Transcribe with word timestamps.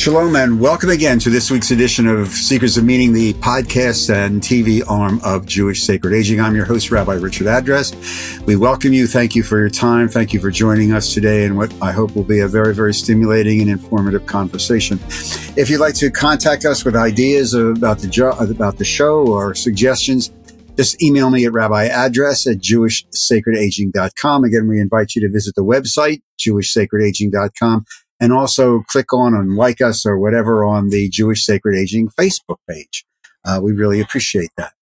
Shalom 0.00 0.34
and 0.34 0.58
welcome 0.58 0.88
again 0.88 1.18
to 1.18 1.28
this 1.28 1.50
week's 1.50 1.72
edition 1.72 2.06
of 2.06 2.28
Seekers 2.28 2.78
of 2.78 2.84
Meaning, 2.84 3.12
the 3.12 3.34
podcast 3.34 4.08
and 4.08 4.40
TV 4.40 4.82
arm 4.88 5.20
of 5.22 5.44
Jewish 5.44 5.82
Sacred 5.82 6.14
Aging. 6.14 6.40
I'm 6.40 6.56
your 6.56 6.64
host, 6.64 6.90
Rabbi 6.90 7.16
Richard 7.16 7.48
Address. 7.48 8.40
We 8.46 8.56
welcome 8.56 8.94
you. 8.94 9.06
Thank 9.06 9.34
you 9.34 9.42
for 9.42 9.58
your 9.58 9.68
time. 9.68 10.08
Thank 10.08 10.32
you 10.32 10.40
for 10.40 10.50
joining 10.50 10.94
us 10.94 11.12
today 11.12 11.44
in 11.44 11.54
what 11.54 11.70
I 11.82 11.92
hope 11.92 12.16
will 12.16 12.24
be 12.24 12.40
a 12.40 12.48
very, 12.48 12.74
very 12.74 12.94
stimulating 12.94 13.60
and 13.60 13.68
informative 13.68 14.24
conversation. 14.24 14.98
If 15.54 15.68
you'd 15.68 15.80
like 15.80 15.96
to 15.96 16.10
contact 16.10 16.64
us 16.64 16.82
with 16.82 16.96
ideas 16.96 17.52
about 17.52 17.98
the, 17.98 18.08
jo- 18.08 18.38
about 18.38 18.78
the 18.78 18.86
show 18.86 19.26
or 19.26 19.54
suggestions, 19.54 20.30
just 20.78 21.02
email 21.02 21.28
me 21.28 21.44
at 21.44 21.52
rabbiaddress 21.52 22.50
at 22.50 22.56
jewishsacredaging.com. 22.62 24.44
Again, 24.44 24.66
we 24.66 24.80
invite 24.80 25.14
you 25.14 25.20
to 25.20 25.30
visit 25.30 25.56
the 25.56 25.64
website, 25.64 26.22
jewishsacredaging.com 26.38 27.84
and 28.20 28.32
also 28.32 28.82
click 28.88 29.12
on 29.12 29.34
and 29.34 29.56
like 29.56 29.80
us 29.80 30.04
or 30.04 30.18
whatever 30.18 30.64
on 30.64 30.90
the 30.90 31.08
Jewish 31.08 31.44
Sacred 31.44 31.78
Aging 31.78 32.08
Facebook 32.10 32.58
page. 32.68 33.04
Uh, 33.44 33.60
we 33.62 33.72
really 33.72 34.00
appreciate 34.00 34.50
that. 34.56 34.72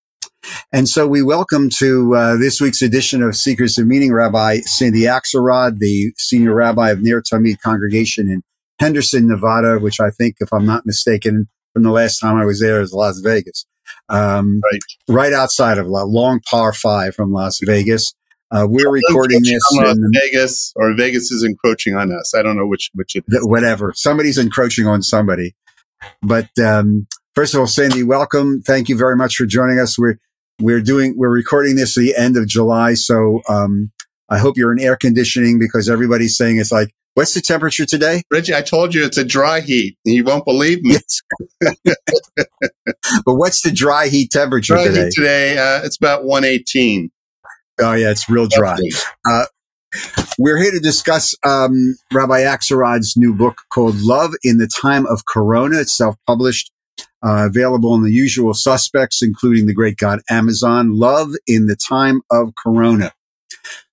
And 0.73 0.89
so 0.89 1.07
we 1.07 1.23
welcome 1.23 1.69
to 1.79 2.15
uh, 2.15 2.37
this 2.37 2.61
week's 2.61 2.83
edition 2.83 3.23
of 3.23 3.37
Seekers 3.37 3.79
of 3.79 3.87
Meaning 3.87 4.13
Rabbi 4.13 4.61
Sandy 4.61 5.03
Akselrad, 5.03 5.79
the 5.79 6.13
senior 6.17 6.55
rabbi 6.55 6.91
of 6.91 7.03
Ner 7.03 7.23
Tamid 7.23 7.61
congregation 7.61 8.29
in 8.29 8.43
Henderson, 8.81 9.29
Nevada, 9.29 9.79
which 9.79 10.01
I 10.01 10.11
think, 10.11 10.37
if 10.41 10.53
I'm 10.53 10.67
not 10.67 10.87
mistaken, 10.87 11.49
from 11.73 11.83
the 11.83 11.91
last 11.91 12.19
time 12.19 12.37
I 12.37 12.45
was 12.45 12.61
there 12.61 12.81
is 12.81 12.93
Las 12.93 13.19
Vegas. 13.21 13.67
Um, 14.09 14.61
right. 14.71 14.81
right 15.09 15.33
outside 15.33 15.79
of 15.79 15.87
a 15.87 16.05
long 16.05 16.41
par 16.49 16.73
five 16.73 17.15
from 17.15 17.33
Las 17.33 17.61
Vegas. 17.63 18.15
Uh, 18.51 18.67
we're 18.69 18.91
recording 18.91 19.43
this 19.43 19.63
in 19.79 20.11
Vegas, 20.15 20.73
or 20.75 20.95
Vegas 20.95 21.31
is 21.31 21.45
encroaching 21.45 21.95
on 21.95 22.11
us. 22.11 22.35
I 22.35 22.43
don't 22.43 22.57
know 22.57 22.67
which 22.67 22.91
which 22.95 23.15
it 23.15 23.25
is. 23.29 23.47
Whatever, 23.47 23.93
somebody's 23.95 24.39
encroaching 24.39 24.87
on 24.87 25.03
somebody. 25.03 25.55
But 26.23 26.49
um, 26.59 27.07
first 27.35 27.53
of 27.53 27.61
all, 27.61 27.67
Sandy, 27.67 28.03
welcome. 28.03 28.63
Thank 28.63 28.89
you 28.89 28.97
very 28.97 29.17
much 29.17 29.37
for 29.37 29.45
joining 29.45 29.79
us. 29.79 29.99
We're 29.99 30.19
we're 30.61 30.81
doing 30.81 31.15
we're 31.17 31.29
recording 31.29 31.77
this 31.77 31.99
at 31.99 32.01
the 32.01 32.17
end 32.17 32.39
of 32.39 32.47
July, 32.49 32.95
so 32.95 33.43
um, 33.51 33.93
I 34.31 34.39
hope 34.39 34.57
you're 34.57 34.73
in 34.73 34.81
air 34.81 34.97
conditioning 34.97 35.59
because 35.59 35.91
everybody's 35.91 36.35
saying 36.35 36.57
it's 36.57 36.73
like, 36.73 36.89
what's 37.15 37.35
the 37.35 37.43
temperature 37.43 37.85
today? 37.85 38.23
Reggie, 38.31 38.55
I 38.55 38.63
told 38.63 38.95
you 38.95 39.05
it's 39.05 39.19
a 39.19 39.25
dry 39.25 39.61
heat. 39.61 39.99
You 40.05 40.25
won't 40.25 40.47
believe 40.47 40.83
me. 40.83 40.95
Yes. 40.95 41.23
but 43.27 43.35
what's 43.35 43.61
the 43.61 43.71
dry 43.71 44.09
heat 44.09 44.31
temperature 44.31 44.73
dry 44.73 44.85
today? 44.85 45.05
Heat 45.05 45.13
today, 45.15 45.59
uh, 45.59 45.85
it's 45.85 45.99
about 45.99 46.25
118. 46.25 47.11
Oh 47.81 47.93
yeah, 47.93 48.11
it's 48.11 48.29
real 48.29 48.49
dry. 48.49 48.77
Uh, 49.29 49.45
we're 50.39 50.59
here 50.59 50.73
to 50.73 50.81
discuss 50.81 51.37
um, 51.45 51.97
Rabbi 52.13 52.41
Akselrad's 52.41 53.17
new 53.17 53.35
book 53.35 53.63
called 53.73 53.97
"Love 54.01 54.35
in 54.43 54.59
the 54.59 54.67
Time 54.69 55.07
of 55.07 55.25
Corona." 55.27 55.81
It's 55.81 55.97
self-published, 55.97 56.73
uh, 57.25 57.47
available 57.47 57.95
in 57.95 58.03
the 58.03 58.13
usual 58.13 58.55
suspects, 58.55 59.23
including 59.23 59.67
the 59.67 59.75
great 59.75 59.97
god 59.97 60.21
Amazon. 60.29 60.99
"Love 60.99 61.33
in 61.47 61.67
the 61.67 61.77
Time 61.77 62.21
of 62.31 62.55
Corona." 62.57 63.13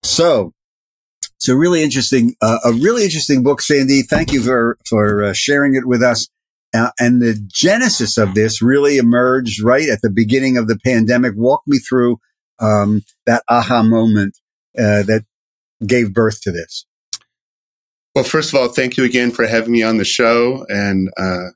So, 0.04 0.54
it's 1.36 1.48
a 1.48 1.56
really 1.56 1.84
interesting, 1.84 2.36
uh, 2.42 2.60
a 2.66 2.74
really 2.74 3.04
interesting 3.04 3.44
book, 3.44 3.62
Sandy. 3.62 4.02
Thank 4.02 4.34
you 4.34 4.42
for 4.42 4.78
for 4.88 5.24
uh, 5.24 5.34
sharing 5.34 5.76
it 5.76 5.86
with 5.86 6.02
us. 6.02 6.28
Uh, 6.74 6.90
and 7.00 7.22
the 7.22 7.40
genesis 7.48 8.18
of 8.18 8.34
this 8.34 8.62
really 8.62 8.98
emerged 8.98 9.64
right 9.64 9.88
at 9.88 10.02
the 10.02 10.10
beginning 10.10 10.58
of 10.58 10.68
the 10.68 10.78
pandemic. 10.78 11.34
Walk 11.36 11.62
me 11.68 11.78
through 11.78 12.18
um, 12.60 13.04
that 13.26 13.44
aha 13.50 13.84
moment 13.84 14.38
uh, 14.78 15.04
that 15.04 15.26
gave 15.86 16.14
birth 16.14 16.42
to 16.42 16.52
this? 16.52 16.86
Well, 18.14 18.24
first 18.24 18.54
of 18.54 18.60
all, 18.60 18.70
thank 18.70 18.96
you 18.96 19.04
again 19.04 19.32
for 19.32 19.46
having 19.46 19.74
me 19.74 19.84
on 19.84 19.98
the 19.98 20.06
show, 20.06 20.66
and 20.70 21.10
uh, 21.18 21.50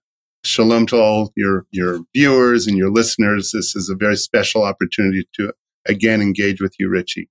shalom 0.43 0.85
to 0.87 0.97
all 0.97 1.31
your 1.35 1.65
your 1.71 2.01
viewers 2.13 2.67
and 2.67 2.77
your 2.77 2.91
listeners. 2.91 3.51
This 3.53 3.75
is 3.75 3.89
a 3.89 3.95
very 3.95 4.17
special 4.17 4.63
opportunity 4.63 5.27
to 5.35 5.53
again 5.87 6.21
engage 6.21 6.61
with 6.61 6.75
you, 6.77 6.89
Richie. 6.89 7.29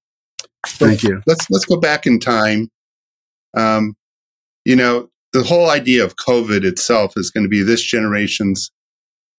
Thank 0.66 1.02
you. 1.02 1.22
Let's 1.26 1.48
let's 1.50 1.66
go 1.66 1.78
back 1.78 2.06
in 2.06 2.20
time. 2.20 2.70
Um, 3.54 3.96
you 4.64 4.76
know, 4.76 5.10
the 5.32 5.42
whole 5.42 5.70
idea 5.70 6.04
of 6.04 6.16
COVID 6.16 6.64
itself 6.64 7.12
is 7.16 7.30
going 7.30 7.44
to 7.44 7.50
be 7.50 7.62
this 7.62 7.82
generation's 7.82 8.70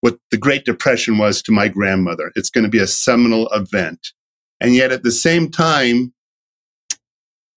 what 0.02 0.18
the 0.32 0.38
Great 0.38 0.66
Depression 0.66 1.18
was 1.18 1.42
to 1.44 1.52
my 1.52 1.68
grandmother. 1.68 2.32
It's 2.36 2.50
going 2.50 2.64
to 2.64 2.70
be 2.70 2.80
a 2.80 2.88
seminal 2.88 3.50
event. 3.50 4.14
And 4.62 4.76
yet 4.76 4.92
at 4.92 5.04
the 5.04 5.12
same 5.12 5.50
time, 5.50 6.14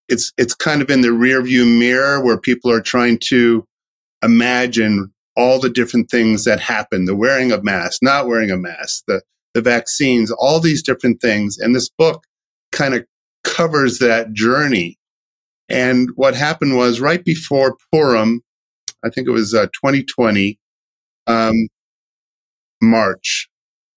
it's, 0.09 0.33
it's 0.37 0.55
kind 0.55 0.83
of 0.83 0.91
in 0.91 1.01
the 1.01 1.09
rearview 1.09 1.79
mirror 1.79 2.23
where 2.23 2.39
people 2.39 2.71
are 2.71 2.81
trying 2.81 3.19
to 3.25 3.67
imagine 4.23 5.13
all 5.37 5.59
the 5.59 5.71
different 5.71 6.11
things 6.11 6.45
that 6.45 6.61
happen, 6.61 7.07
the 7.07 7.17
wearing 7.17 7.51
of 7.53 7.65
masks, 7.65 7.99
not 8.03 8.27
wearing 8.27 8.51
a 8.51 8.57
mask, 8.57 9.05
the, 9.07 9.23
the 9.55 9.63
vaccines, 9.63 10.31
all 10.31 10.61
these 10.61 10.83
different 10.83 11.21
things. 11.21 11.59
And 11.59 11.75
this 11.75 11.89
book 11.89 12.25
kind 12.71 12.95
of 12.95 13.07
covers 13.45 13.99
that 13.99 14.33
journey. 14.33 14.99
And 15.69 16.11
what 16.17 16.35
happened 16.35 16.77
was 16.77 17.01
right 17.01 17.25
before 17.25 17.77
Purim, 17.91 18.43
I 19.05 19.09
think 19.09 19.27
it 19.27 19.33
was 19.33 19.55
uh, 19.55 19.67
2020, 19.67 20.59
um, 21.27 21.69
March, 22.81 23.49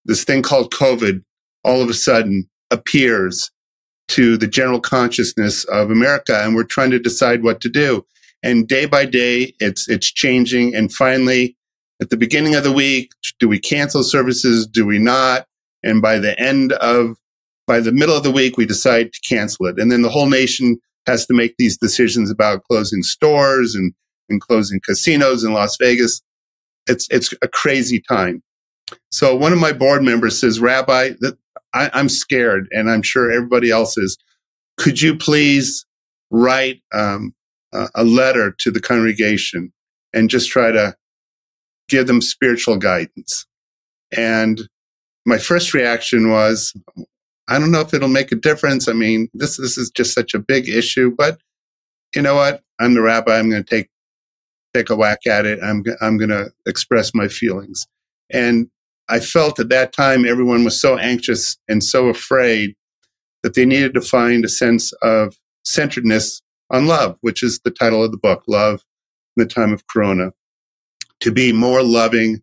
this 0.06 0.24
thing 0.24 0.42
called 0.42 0.72
COVID 0.72 1.24
all 1.64 1.82
of 1.82 1.90
a 1.90 1.94
sudden 1.94 2.48
appears 2.72 3.52
to 4.08 4.38
the 4.38 4.48
general 4.48 4.80
consciousness 4.80 5.64
of 5.66 5.90
America, 5.90 6.44
and 6.44 6.56
we're 6.56 6.64
trying 6.64 6.92
to 6.92 7.00
decide 7.00 7.44
what 7.44 7.62
to 7.62 7.70
do. 7.70 8.06
And 8.44 8.68
day 8.68 8.86
by 8.86 9.06
day, 9.06 9.54
it's 9.60 9.90
it's 9.90 10.12
changing. 10.12 10.76
And 10.76 10.94
finally, 10.94 11.58
at 12.02 12.10
the 12.10 12.18
beginning 12.18 12.56
of 12.56 12.64
the 12.64 12.72
week, 12.72 13.12
do 13.40 13.48
we 13.48 13.60
cancel 13.60 14.04
services? 14.04 14.68
Do 14.68 14.86
we 14.86 15.00
not? 15.00 15.48
And 15.84 16.02
by 16.02 16.20
the 16.20 16.40
end 16.40 16.74
of 16.74 17.18
by 17.68 17.80
the 17.80 17.92
middle 17.92 18.16
of 18.16 18.24
the 18.24 18.32
week, 18.32 18.58
we 18.58 18.66
decide 18.66 19.12
to 19.14 19.20
cancel 19.28 19.66
it. 19.66 19.80
And 19.80 19.92
then 19.92 20.04
the 20.04 20.10
whole 20.10 20.30
nation 20.30 20.78
has 21.08 21.26
to 21.28 21.34
make 21.34 21.56
these 21.58 21.78
decisions 21.78 22.30
about 22.30 22.64
closing 22.64 23.02
stores 23.04 23.76
and, 23.76 23.94
and 24.30 24.42
closing 24.42 24.80
casinos 24.86 25.44
in 25.44 25.54
Las 25.54 25.78
Vegas. 25.80 26.22
It's 26.88 27.08
it's 27.10 27.34
a 27.42 27.48
crazy 27.48 28.00
time. 28.00 28.44
So 29.12 29.36
one 29.36 29.54
of 29.54 29.60
my 29.60 29.74
board 29.74 30.04
members 30.04 30.40
says, 30.40 30.60
Rabbi, 30.60 31.14
I, 31.76 31.92
I'm 31.94 32.10
scared, 32.10 32.68
and 32.72 32.90
I'm 32.90 33.02
sure 33.02 33.32
everybody 33.32 33.70
else 33.70 33.98
is. 33.98 34.18
Could 34.78 35.02
you 35.02 35.16
please 35.16 35.86
write 36.32 36.82
um, 36.94 37.36
a 37.94 38.04
letter 38.04 38.52
to 38.60 38.72
the 38.72 38.80
congregation 38.80 39.72
and 40.14 40.30
just 40.30 40.50
try 40.50 40.72
to 40.72 40.96
give 41.90 42.08
them 42.08 42.22
spiritual 42.22 42.78
guidance? 42.78 43.46
And 44.16 44.68
my 45.26 45.38
first 45.38 45.74
reaction 45.74 46.32
was, 46.32 46.74
I 47.48 47.60
don't 47.60 47.72
know 47.72 47.82
if 47.82 47.94
it'll 47.94 48.08
make 48.08 48.32
a 48.32 48.36
difference. 48.36 48.88
I 48.88 48.94
mean, 48.94 49.30
this 49.34 49.58
this 49.58 49.78
is 49.78 49.92
just 49.92 50.14
such 50.14 50.34
a 50.34 50.40
big 50.40 50.70
issue, 50.70 51.14
but 51.16 51.40
you 52.16 52.22
know 52.22 52.36
what? 52.36 52.64
I'm 52.80 52.94
the 52.94 53.02
rabbi. 53.02 53.38
I'm 53.38 53.50
going 53.50 53.64
to 53.64 53.70
take 53.70 53.90
take 54.74 54.90
a 54.90 54.96
whack 54.96 55.28
at 55.28 55.46
it. 55.46 55.60
I'm 55.62 55.84
I'm 56.02 56.18
going 56.18 56.30
to 56.30 56.52
express 56.66 57.14
my 57.14 57.28
feelings. 57.28 57.86
And 58.32 58.70
I 59.08 59.20
felt 59.20 59.60
at 59.60 59.70
that 59.70 59.94
time 59.94 60.26
everyone 60.26 60.64
was 60.64 60.80
so 60.80 60.98
anxious 60.98 61.58
and 61.68 61.84
so 61.84 62.08
afraid 62.08 62.76
that 63.44 63.54
they 63.54 63.66
needed 63.66 63.94
to 63.94 64.02
find 64.02 64.44
a 64.44 64.50
sense 64.50 64.92
of 65.02 65.38
centeredness 65.64 66.42
on 66.72 66.88
love, 66.88 67.18
which 67.22 67.44
is 67.44 67.60
the 67.60 67.72
title 67.72 68.04
of 68.04 68.12
the 68.12 68.18
book, 68.18 68.44
Love 68.48 68.84
in 69.38 69.44
the 69.44 69.46
Time 69.46 69.72
of 69.72 69.86
Corona, 69.88 70.32
to 71.20 71.32
be 71.32 71.54
more 71.54 71.84
loving 71.84 72.42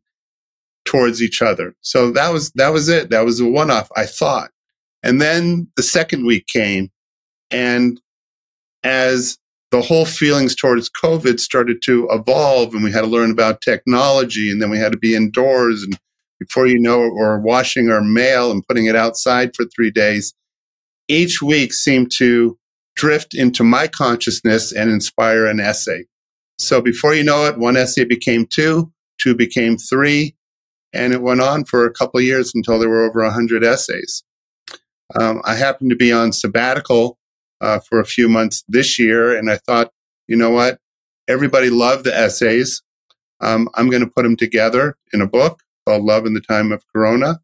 towards 0.85 1.21
each 1.23 1.43
other. 1.43 1.75
So 1.81 2.11
that 2.13 2.33
was, 2.33 2.51
that 2.53 2.73
was 2.73 2.89
it. 2.89 3.11
That 3.11 3.25
was 3.25 3.41
a 3.41 3.47
one 3.47 3.71
off, 3.71 3.89
I 3.97 4.07
thought. 4.07 4.51
And 5.03 5.21
then 5.21 5.69
the 5.77 5.83
second 5.83 6.25
week 6.25 6.47
came 6.47 6.91
and 7.51 8.01
as 8.85 9.39
the 9.71 9.81
whole 9.81 10.05
feelings 10.05 10.55
towards 10.55 10.91
COVID 10.91 11.41
started 11.41 11.83
to 11.83 12.07
evolve 12.11 12.75
and 12.75 12.85
we 12.85 12.93
had 12.93 13.01
to 13.01 13.07
learn 13.07 13.31
about 13.31 13.63
technology 13.63 14.51
and 14.51 14.61
then 14.61 14.71
we 14.71 14.79
had 14.79 14.93
to 14.93 14.99
be 14.99 15.17
indoors 15.17 15.83
and 15.83 15.99
before 16.43 16.67
you 16.67 16.79
know 16.79 17.05
it, 17.05 17.15
we're 17.15 17.39
washing 17.39 17.89
our 17.89 18.03
mail 18.03 18.51
and 18.51 18.67
putting 18.67 18.87
it 18.87 18.97
outside 18.97 19.55
for 19.55 19.65
three 19.65 19.93
days. 19.93 20.35
Each 21.07 21.41
week 21.41 21.73
seemed 21.73 22.11
to 22.17 22.59
drift 22.97 23.33
into 23.33 23.63
my 23.63 23.87
consciousness 23.87 24.73
and 24.73 24.91
inspire 24.91 25.47
an 25.47 25.61
essay. 25.61 26.07
So 26.59 26.81
before 26.81 27.15
you 27.15 27.23
know 27.23 27.47
it, 27.47 27.59
one 27.59 27.77
essay 27.77 28.05
became 28.05 28.47
two, 28.47 28.93
two 29.19 29.37
became 29.37 29.79
three, 29.79 30.35
and 30.93 31.13
it 31.13 31.23
went 31.23 31.41
on 31.41 31.65
for 31.65 31.87
a 31.87 31.93
couple 31.93 32.19
of 32.19 32.27
years 32.27 32.51
until 32.55 32.79
there 32.81 32.89
were 32.89 33.05
over 33.05 33.23
100 33.23 33.63
essays. 33.63 34.25
Um, 35.19 35.43
I 35.45 35.55
happened 35.55 35.91
to 35.91 35.97
be 35.97 36.13
on 36.13 36.33
sabbatical 36.33 37.19
uh, 37.61 37.79
for 37.89 38.01
a 38.01 38.05
few 38.05 38.29
months 38.29 38.65
this 38.69 38.99
year, 38.99 39.37
and 39.37 39.49
I 39.49 39.59
thought, 39.59 39.93
you 40.27 40.37
know 40.37 40.51
what? 40.51 40.79
Everybody 41.29 41.71
loved 41.71 42.05
the 42.05 42.17
essays. 42.17 42.83
Um, 43.41 43.69
I'm 43.75 43.89
going 43.91 44.05
to 44.05 44.11
put 44.11 44.25
them 44.25 44.37
together 44.37 44.97
in 45.13 45.21
a 45.21 45.27
book 45.27 45.63
called 45.87 46.05
Love 46.05 46.27
in 46.27 46.35
the 46.35 46.41
Time 46.41 46.73
of 46.73 46.85
Corona. 46.95 47.41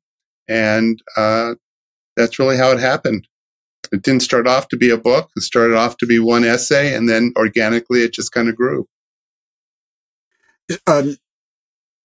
And 0.48 1.02
uh, 1.16 1.54
that's 2.16 2.38
really 2.38 2.56
how 2.56 2.70
it 2.70 2.80
happened. 2.80 3.26
It 3.92 4.02
didn't 4.02 4.22
start 4.22 4.46
off 4.46 4.68
to 4.68 4.76
be 4.76 4.90
a 4.90 4.98
book, 4.98 5.30
it 5.36 5.42
started 5.42 5.76
off 5.76 5.96
to 5.98 6.06
be 6.06 6.18
one 6.18 6.44
essay, 6.44 6.94
and 6.94 7.08
then 7.08 7.32
organically 7.36 8.00
it 8.00 8.12
just 8.12 8.32
kind 8.32 8.48
of 8.48 8.56
grew. 8.56 8.86
Um, 10.86 11.16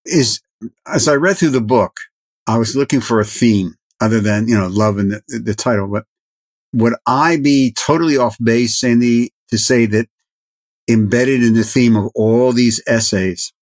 is 0.06 0.40
as 0.86 1.08
I 1.08 1.14
read 1.14 1.36
through 1.36 1.50
the 1.50 1.60
book, 1.60 2.00
I 2.46 2.58
was 2.58 2.76
looking 2.76 3.00
for 3.00 3.20
a 3.20 3.24
theme 3.24 3.74
other 4.00 4.20
than, 4.20 4.48
you 4.48 4.56
know, 4.56 4.66
love 4.66 4.98
and 4.98 5.12
the, 5.12 5.38
the 5.38 5.54
title, 5.54 5.88
but 5.88 6.04
would 6.72 6.94
I 7.06 7.36
be 7.36 7.72
totally 7.72 8.16
off 8.16 8.36
base, 8.42 8.78
Sandy, 8.78 9.32
to 9.48 9.58
say 9.58 9.86
that 9.86 10.08
embedded 10.90 11.42
in 11.42 11.54
the 11.54 11.64
theme 11.64 11.96
of 11.96 12.10
all 12.14 12.52
these 12.52 12.82
essays 12.86 13.52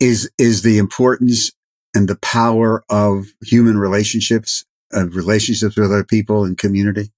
is, 0.00 0.30
is 0.38 0.62
the 0.62 0.78
importance 0.78 1.52
and 1.94 2.08
the 2.08 2.16
power 2.16 2.84
of 2.88 3.26
human 3.42 3.78
relationships, 3.78 4.64
of 4.92 5.16
relationships 5.16 5.76
with 5.76 5.86
other 5.86 6.04
people 6.04 6.44
and 6.44 6.58
community? 6.58 7.10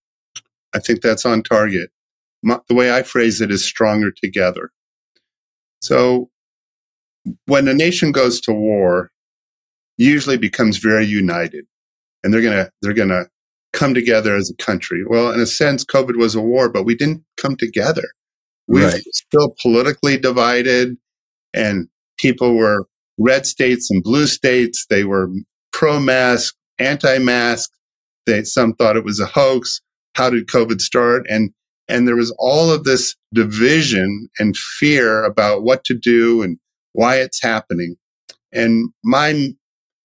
I 0.75 0.79
think 0.79 1.03
that's 1.03 1.27
on 1.27 1.43
target. 1.43 1.91
My, 2.43 2.61
the 2.69 2.75
way 2.75 2.93
I 2.93 3.03
phrase 3.03 3.41
it 3.41 3.51
is 3.51 3.65
stronger 3.65 4.11
together. 4.11 4.71
So 5.81 6.31
when 7.47 7.67
a 7.69 7.75
nation 7.75 8.13
goes 8.13 8.41
to 8.43 8.53
war, 8.53 9.11
usually 9.97 10.37
becomes 10.37 10.79
very 10.79 11.07
united 11.07 11.67
and 12.23 12.33
they're 12.33 12.43
going 12.43 12.57
to, 12.57 12.71
they're 12.83 12.93
going 12.95 13.09
to 13.09 13.29
come 13.73 13.95
together 13.95 14.35
as 14.35 14.51
a 14.51 14.63
country. 14.63 15.05
Well, 15.07 15.33
in 15.33 15.41
a 15.41 15.47
sense, 15.47 15.85
COVID 15.85 16.17
was 16.17 16.35
a 16.35 16.41
war, 16.41 16.69
but 16.69 16.85
we 16.85 16.95
didn't 16.95 17.25
come 17.37 17.57
together. 17.57 18.09
We 18.67 18.85
right. 18.85 19.03
still 19.13 19.55
politically 19.61 20.19
divided 20.19 20.97
and 21.55 21.89
people 22.19 22.55
were 22.55 22.87
red 23.19 23.47
states 23.47 23.91
and 23.91 24.03
blue 24.03 24.27
states. 24.27 24.87
They 24.89 25.05
were 25.05 25.29
pro 25.73 25.99
mask, 26.01 26.55
anti 26.79 27.19
mask. 27.19 27.71
They, 28.27 28.45
some 28.45 28.75
thought 28.75 28.97
it 28.97 29.05
was 29.05 29.21
a 29.21 29.27
hoax. 29.27 29.81
How 30.15 30.31
did 30.31 30.49
COVID 30.49 30.81
start? 30.81 31.27
And, 31.29 31.53
and 31.89 32.07
there 32.07 32.17
was 32.17 32.35
all 32.39 32.71
of 32.71 32.85
this 32.85 33.17
division 33.33 34.29
and 34.39 34.57
fear 34.57 35.25
about 35.25 35.63
what 35.63 35.85
to 35.85 35.95
do 35.95 36.43
and 36.43 36.59
why 36.93 37.17
it's 37.17 37.43
happening. 37.43 37.97
And 38.53 38.91
my, 39.05 39.51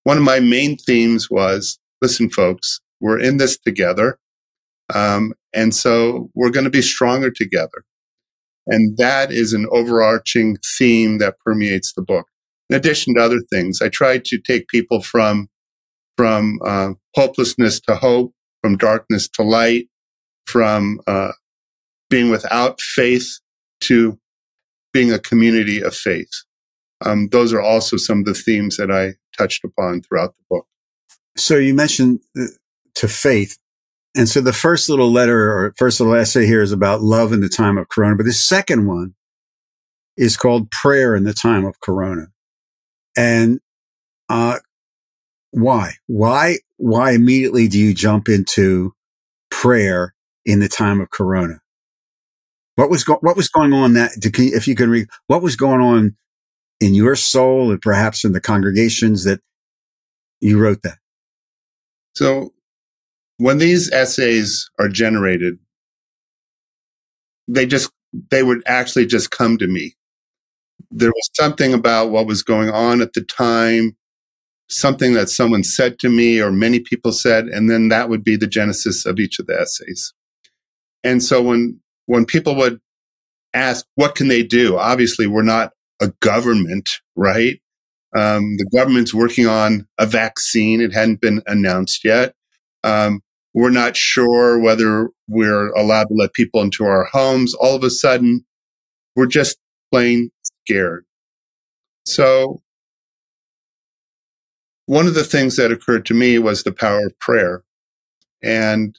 one 0.03 0.17
of 0.17 0.23
my 0.23 0.39
main 0.39 0.77
themes 0.77 1.29
was, 1.29 1.79
listen, 2.01 2.29
folks, 2.29 2.79
we're 2.99 3.19
in 3.19 3.37
this 3.37 3.57
together. 3.57 4.19
Um, 4.93 5.33
and 5.53 5.73
so 5.73 6.29
we're 6.35 6.51
going 6.51 6.65
to 6.65 6.69
be 6.69 6.81
stronger 6.81 7.31
together. 7.31 7.83
And 8.65 8.97
that 8.97 9.31
is 9.31 9.53
an 9.53 9.67
overarching 9.71 10.57
theme 10.77 11.17
that 11.17 11.39
permeates 11.45 11.93
the 11.93 12.01
book. 12.01 12.27
In 12.69 12.75
addition 12.75 13.15
to 13.15 13.21
other 13.21 13.41
things, 13.51 13.81
I 13.81 13.89
tried 13.89 14.25
to 14.25 14.39
take 14.39 14.67
people 14.67 15.01
from, 15.01 15.49
from 16.17 16.59
uh, 16.65 16.93
hopelessness 17.15 17.79
to 17.81 17.95
hope, 17.95 18.33
from 18.61 18.77
darkness 18.77 19.27
to 19.29 19.43
light, 19.43 19.87
from 20.47 21.01
uh, 21.07 21.33
being 22.09 22.29
without 22.29 22.79
faith 22.79 23.39
to 23.81 24.19
being 24.93 25.11
a 25.11 25.19
community 25.19 25.81
of 25.81 25.95
faith. 25.95 26.31
Um, 27.03 27.27
those 27.29 27.51
are 27.51 27.61
also 27.61 27.97
some 27.97 28.19
of 28.19 28.25
the 28.25 28.33
themes 28.33 28.77
that 28.77 28.91
I 28.91 29.15
touched 29.37 29.63
upon 29.65 30.01
throughout 30.01 30.35
the 30.35 30.43
book. 30.49 30.67
So 31.35 31.57
you 31.57 31.73
mentioned 31.73 32.21
uh, 32.39 32.45
to 32.95 33.07
faith. 33.07 33.57
And 34.15 34.29
so 34.29 34.41
the 34.41 34.53
first 34.53 34.89
little 34.89 35.11
letter 35.11 35.51
or 35.51 35.73
first 35.77 35.99
little 35.99 36.15
essay 36.15 36.45
here 36.45 36.61
is 36.61 36.71
about 36.71 37.01
love 37.01 37.33
in 37.33 37.41
the 37.41 37.49
time 37.49 37.77
of 37.77 37.89
Corona, 37.89 38.15
but 38.15 38.25
the 38.25 38.33
second 38.33 38.85
one 38.85 39.15
is 40.17 40.37
called 40.37 40.69
prayer 40.69 41.15
in 41.15 41.23
the 41.23 41.33
time 41.33 41.65
of 41.65 41.79
Corona. 41.79 42.27
And, 43.17 43.59
uh, 44.29 44.59
why? 45.51 45.93
Why, 46.07 46.57
why 46.77 47.11
immediately 47.11 47.67
do 47.67 47.79
you 47.79 47.93
jump 47.93 48.29
into 48.29 48.93
prayer 49.49 50.13
in 50.45 50.59
the 50.59 50.69
time 50.69 51.01
of 51.01 51.09
Corona? 51.09 51.61
What 52.75 52.89
was, 52.89 53.03
go- 53.03 53.19
what 53.21 53.35
was 53.35 53.49
going 53.49 53.73
on 53.73 53.93
that, 53.93 54.11
if 54.17 54.67
you 54.67 54.75
can 54.75 54.89
read, 54.91 55.07
what 55.27 55.41
was 55.41 55.55
going 55.55 55.81
on 55.81 56.15
in 56.79 56.93
your 56.93 57.15
soul 57.15 57.71
and 57.71 57.81
perhaps 57.81 58.23
in 58.23 58.31
the 58.33 58.41
congregations 58.41 59.23
that 59.23 59.41
you 60.39 60.59
wrote 60.59 60.83
that? 60.83 60.97
So 62.15 62.53
when 63.43 63.57
these 63.57 63.91
essays 63.91 64.71
are 64.79 64.87
generated, 64.87 65.59
they 67.45 67.65
just, 67.65 67.91
they 68.31 68.41
would 68.41 68.63
actually 68.65 69.05
just 69.05 69.31
come 69.31 69.57
to 69.57 69.67
me. 69.67 69.95
There 70.89 71.09
was 71.09 71.29
something 71.33 71.73
about 71.73 72.09
what 72.09 72.25
was 72.25 72.41
going 72.41 72.69
on 72.69 73.01
at 73.01 73.11
the 73.11 73.21
time, 73.21 73.97
something 74.69 75.11
that 75.15 75.27
someone 75.27 75.65
said 75.65 75.99
to 75.99 76.07
me 76.07 76.41
or 76.41 76.53
many 76.53 76.79
people 76.79 77.11
said, 77.11 77.47
and 77.47 77.69
then 77.69 77.89
that 77.89 78.07
would 78.07 78.23
be 78.23 78.37
the 78.37 78.47
genesis 78.47 79.05
of 79.05 79.19
each 79.19 79.39
of 79.39 79.47
the 79.47 79.59
essays. 79.59 80.13
And 81.03 81.21
so 81.21 81.41
when, 81.41 81.81
when 82.05 82.25
people 82.25 82.55
would 82.55 82.79
ask, 83.53 83.85
what 83.95 84.15
can 84.15 84.29
they 84.29 84.43
do? 84.43 84.77
Obviously, 84.77 85.27
we're 85.27 85.41
not 85.41 85.73
a 86.01 86.13
government, 86.21 86.89
right? 87.17 87.59
Um, 88.15 88.55
the 88.55 88.69
government's 88.73 89.13
working 89.13 89.47
on 89.47 89.85
a 89.97 90.05
vaccine. 90.05 90.79
It 90.79 90.93
hadn't 90.93 91.19
been 91.19 91.41
announced 91.45 92.05
yet. 92.05 92.35
Um, 92.85 93.21
we're 93.53 93.69
not 93.69 93.95
sure 93.95 94.59
whether 94.59 95.09
we're 95.27 95.71
allowed 95.73 96.07
to 96.07 96.15
let 96.15 96.33
people 96.33 96.61
into 96.61 96.85
our 96.85 97.05
homes. 97.05 97.53
All 97.53 97.75
of 97.75 97.83
a 97.83 97.89
sudden, 97.89 98.45
we're 99.15 99.27
just 99.27 99.57
plain 99.91 100.31
scared. 100.43 101.05
So 102.05 102.61
one 104.85 105.07
of 105.07 105.13
the 105.13 105.23
things 105.23 105.55
that 105.55 105.71
occurred 105.71 106.05
to 106.07 106.13
me 106.13 106.39
was 106.39 106.63
the 106.63 106.71
power 106.71 107.05
of 107.05 107.17
prayer. 107.19 107.63
And 108.41 108.97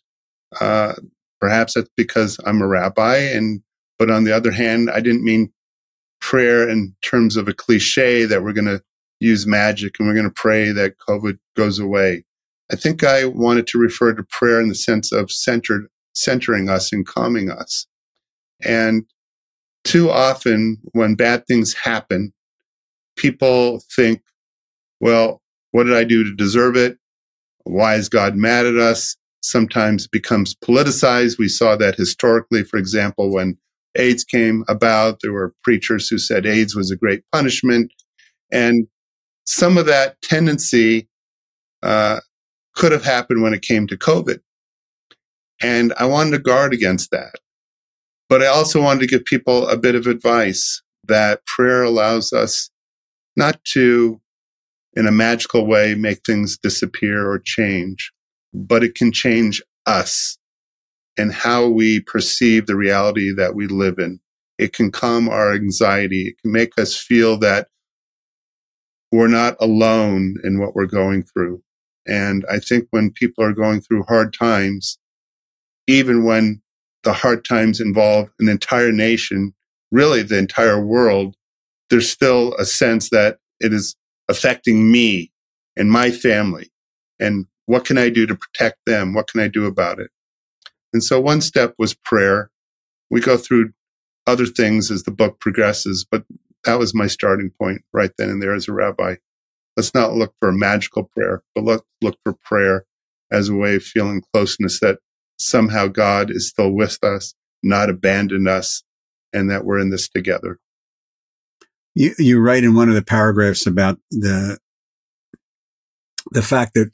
uh, 0.60 0.94
perhaps 1.40 1.74
that's 1.74 1.90
because 1.96 2.38
I'm 2.46 2.62
a 2.62 2.66
rabbi. 2.66 3.16
And 3.16 3.62
but 3.98 4.10
on 4.10 4.24
the 4.24 4.34
other 4.34 4.50
hand, 4.50 4.90
I 4.90 5.00
didn't 5.00 5.24
mean 5.24 5.52
prayer 6.20 6.68
in 6.68 6.94
terms 7.02 7.36
of 7.36 7.48
a 7.48 7.52
cliche 7.52 8.24
that 8.24 8.42
we're 8.42 8.52
going 8.52 8.64
to 8.64 8.82
use 9.20 9.46
magic 9.46 9.96
and 9.98 10.08
we're 10.08 10.14
going 10.14 10.24
to 10.24 10.32
pray 10.34 10.72
that 10.72 10.94
COVID 10.98 11.38
goes 11.56 11.78
away. 11.78 12.24
I 12.72 12.76
think 12.76 13.04
I 13.04 13.24
wanted 13.26 13.66
to 13.68 13.78
refer 13.78 14.14
to 14.14 14.24
prayer 14.24 14.60
in 14.60 14.68
the 14.68 14.74
sense 14.74 15.12
of 15.12 15.30
centered, 15.30 15.86
centering 16.14 16.68
us 16.68 16.92
and 16.92 17.06
calming 17.06 17.50
us. 17.50 17.86
And 18.62 19.04
too 19.84 20.10
often 20.10 20.78
when 20.92 21.14
bad 21.14 21.46
things 21.46 21.74
happen, 21.74 22.32
people 23.16 23.82
think, 23.94 24.22
well, 25.00 25.42
what 25.72 25.84
did 25.84 25.94
I 25.94 26.04
do 26.04 26.24
to 26.24 26.34
deserve 26.34 26.76
it? 26.76 26.98
Why 27.64 27.96
is 27.96 28.08
God 28.08 28.36
mad 28.36 28.66
at 28.66 28.76
us? 28.76 29.16
Sometimes 29.42 30.06
it 30.06 30.10
becomes 30.10 30.54
politicized. 30.54 31.38
We 31.38 31.48
saw 31.48 31.76
that 31.76 31.96
historically, 31.96 32.64
for 32.64 32.78
example, 32.78 33.32
when 33.32 33.58
AIDS 33.96 34.24
came 34.24 34.64
about, 34.68 35.18
there 35.22 35.32
were 35.32 35.54
preachers 35.62 36.08
who 36.08 36.18
said 36.18 36.46
AIDS 36.46 36.74
was 36.74 36.90
a 36.90 36.96
great 36.96 37.22
punishment. 37.30 37.92
And 38.50 38.86
some 39.46 39.76
of 39.76 39.86
that 39.86 40.20
tendency 40.22 41.08
uh, 41.82 42.20
could 42.74 42.92
have 42.92 43.04
happened 43.04 43.42
when 43.42 43.54
it 43.54 43.62
came 43.62 43.86
to 43.86 43.96
COVID. 43.96 44.40
And 45.62 45.92
I 45.98 46.06
wanted 46.06 46.32
to 46.32 46.38
guard 46.38 46.74
against 46.74 47.10
that. 47.10 47.36
But 48.28 48.42
I 48.42 48.46
also 48.46 48.82
wanted 48.82 49.00
to 49.00 49.06
give 49.06 49.24
people 49.24 49.68
a 49.68 49.76
bit 49.76 49.94
of 49.94 50.06
advice 50.06 50.82
that 51.06 51.46
prayer 51.46 51.82
allows 51.82 52.32
us 52.32 52.70
not 53.36 53.62
to, 53.64 54.20
in 54.94 55.06
a 55.06 55.12
magical 55.12 55.66
way, 55.66 55.94
make 55.94 56.24
things 56.24 56.56
disappear 56.56 57.30
or 57.30 57.38
change, 57.38 58.12
but 58.52 58.82
it 58.82 58.94
can 58.94 59.12
change 59.12 59.62
us 59.86 60.38
and 61.16 61.32
how 61.32 61.68
we 61.68 62.00
perceive 62.00 62.66
the 62.66 62.76
reality 62.76 63.32
that 63.34 63.54
we 63.54 63.66
live 63.66 63.98
in. 63.98 64.20
It 64.58 64.72
can 64.72 64.90
calm 64.90 65.28
our 65.28 65.52
anxiety. 65.52 66.28
It 66.28 66.36
can 66.42 66.52
make 66.52 66.78
us 66.78 66.96
feel 66.96 67.38
that 67.38 67.68
we're 69.12 69.28
not 69.28 69.56
alone 69.60 70.36
in 70.42 70.58
what 70.58 70.74
we're 70.74 70.86
going 70.86 71.22
through. 71.22 71.62
And 72.06 72.44
I 72.50 72.58
think 72.58 72.88
when 72.90 73.10
people 73.10 73.44
are 73.44 73.52
going 73.52 73.80
through 73.80 74.04
hard 74.04 74.32
times, 74.34 74.98
even 75.86 76.24
when 76.24 76.62
the 77.02 77.12
hard 77.12 77.44
times 77.44 77.80
involve 77.80 78.30
an 78.38 78.48
entire 78.48 78.92
nation, 78.92 79.54
really 79.90 80.22
the 80.22 80.38
entire 80.38 80.84
world, 80.84 81.36
there's 81.90 82.10
still 82.10 82.54
a 82.54 82.64
sense 82.64 83.10
that 83.10 83.38
it 83.60 83.72
is 83.72 83.96
affecting 84.28 84.90
me 84.90 85.30
and 85.76 85.90
my 85.90 86.10
family. 86.10 86.70
And 87.20 87.46
what 87.66 87.84
can 87.84 87.98
I 87.98 88.08
do 88.10 88.26
to 88.26 88.34
protect 88.34 88.78
them? 88.86 89.14
What 89.14 89.28
can 89.28 89.40
I 89.40 89.48
do 89.48 89.66
about 89.66 89.98
it? 89.98 90.10
And 90.92 91.02
so 91.02 91.20
one 91.20 91.40
step 91.40 91.74
was 91.78 91.94
prayer. 91.94 92.50
We 93.10 93.20
go 93.20 93.36
through 93.36 93.72
other 94.26 94.46
things 94.46 94.90
as 94.90 95.02
the 95.02 95.10
book 95.10 95.40
progresses, 95.40 96.06
but 96.08 96.24
that 96.64 96.78
was 96.78 96.94
my 96.94 97.06
starting 97.06 97.50
point 97.50 97.82
right 97.92 98.10
then 98.16 98.30
and 98.30 98.42
there 98.42 98.54
as 98.54 98.68
a 98.68 98.72
rabbi. 98.72 99.16
Let's 99.76 99.94
not 99.94 100.14
look 100.14 100.34
for 100.38 100.48
a 100.48 100.54
magical 100.56 101.04
prayer, 101.04 101.42
but 101.54 101.64
let's 101.64 101.82
look 102.00 102.16
for 102.24 102.34
prayer 102.44 102.86
as 103.30 103.48
a 103.48 103.54
way 103.54 103.76
of 103.76 103.82
feeling 103.82 104.22
closeness 104.32 104.78
that 104.80 104.98
somehow 105.38 105.88
God 105.88 106.30
is 106.30 106.48
still 106.48 106.70
with 106.70 107.02
us, 107.02 107.34
not 107.62 107.90
abandoned 107.90 108.48
us, 108.48 108.84
and 109.32 109.50
that 109.50 109.64
we're 109.64 109.80
in 109.80 109.90
this 109.90 110.08
together. 110.08 110.58
You, 111.94 112.14
you 112.18 112.40
write 112.40 112.64
in 112.64 112.74
one 112.74 112.88
of 112.88 112.94
the 112.94 113.04
paragraphs 113.04 113.66
about 113.66 113.98
the, 114.10 114.58
the 116.30 116.42
fact 116.42 116.74
that 116.74 116.90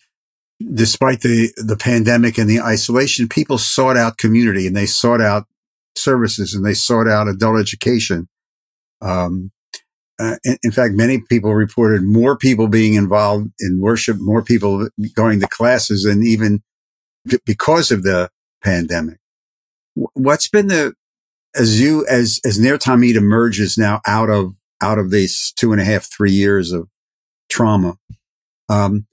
despite 0.75 1.21
the, 1.21 1.53
the 1.57 1.77
pandemic 1.77 2.39
and 2.39 2.49
the 2.49 2.61
isolation, 2.61 3.29
people 3.29 3.59
sought 3.59 3.97
out 3.97 4.19
community 4.19 4.67
and 4.67 4.77
they 4.77 4.87
sought 4.87 5.21
out 5.21 5.47
services 5.97 6.55
and 6.55 6.65
they 6.65 6.75
sought 6.75 7.09
out 7.09 7.29
adult 7.29 7.61
education. 7.61 8.29
Um, 9.01 9.53
uh, 10.21 10.37
in, 10.45 10.59
in, 10.63 10.71
fact, 10.71 10.95
many 10.95 11.19
people 11.19 11.55
reported 11.55 12.03
more 12.03 12.37
people 12.37 12.69
being 12.69 12.95
involved 12.95 13.51
in 13.59 13.81
worship, 13.81 14.19
more 14.21 14.43
people 14.43 14.89
going 15.15 15.41
to 15.41 15.49
classes, 15.49 16.05
and 16.05 16.25
even 16.25 16.63
because 17.47 17.91
of 17.91 18.03
the 18.03 18.31
pandemic. 18.63 19.19
What's 19.95 20.49
been 20.49 20.67
the 20.69 20.95
as 21.57 21.81
you 21.81 22.07
as 22.07 22.41
as 22.45 22.59
Ner 22.59 22.77
Tamid 22.77 23.15
emerges 23.15 23.79
now 23.79 24.01
out 24.07 24.31
of 24.31 24.55
out 24.83 24.99
of 24.99 25.11
these 25.11 25.53
two 25.57 25.73
and 25.73 25.81
a 25.81 25.85
half 25.85 26.05
three 26.05 26.33
years 26.33 26.71
of 26.71 26.89
trauma, 27.49 27.97
um, 28.69 29.07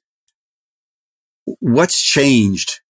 what's 1.59 2.01
changed 2.01 2.81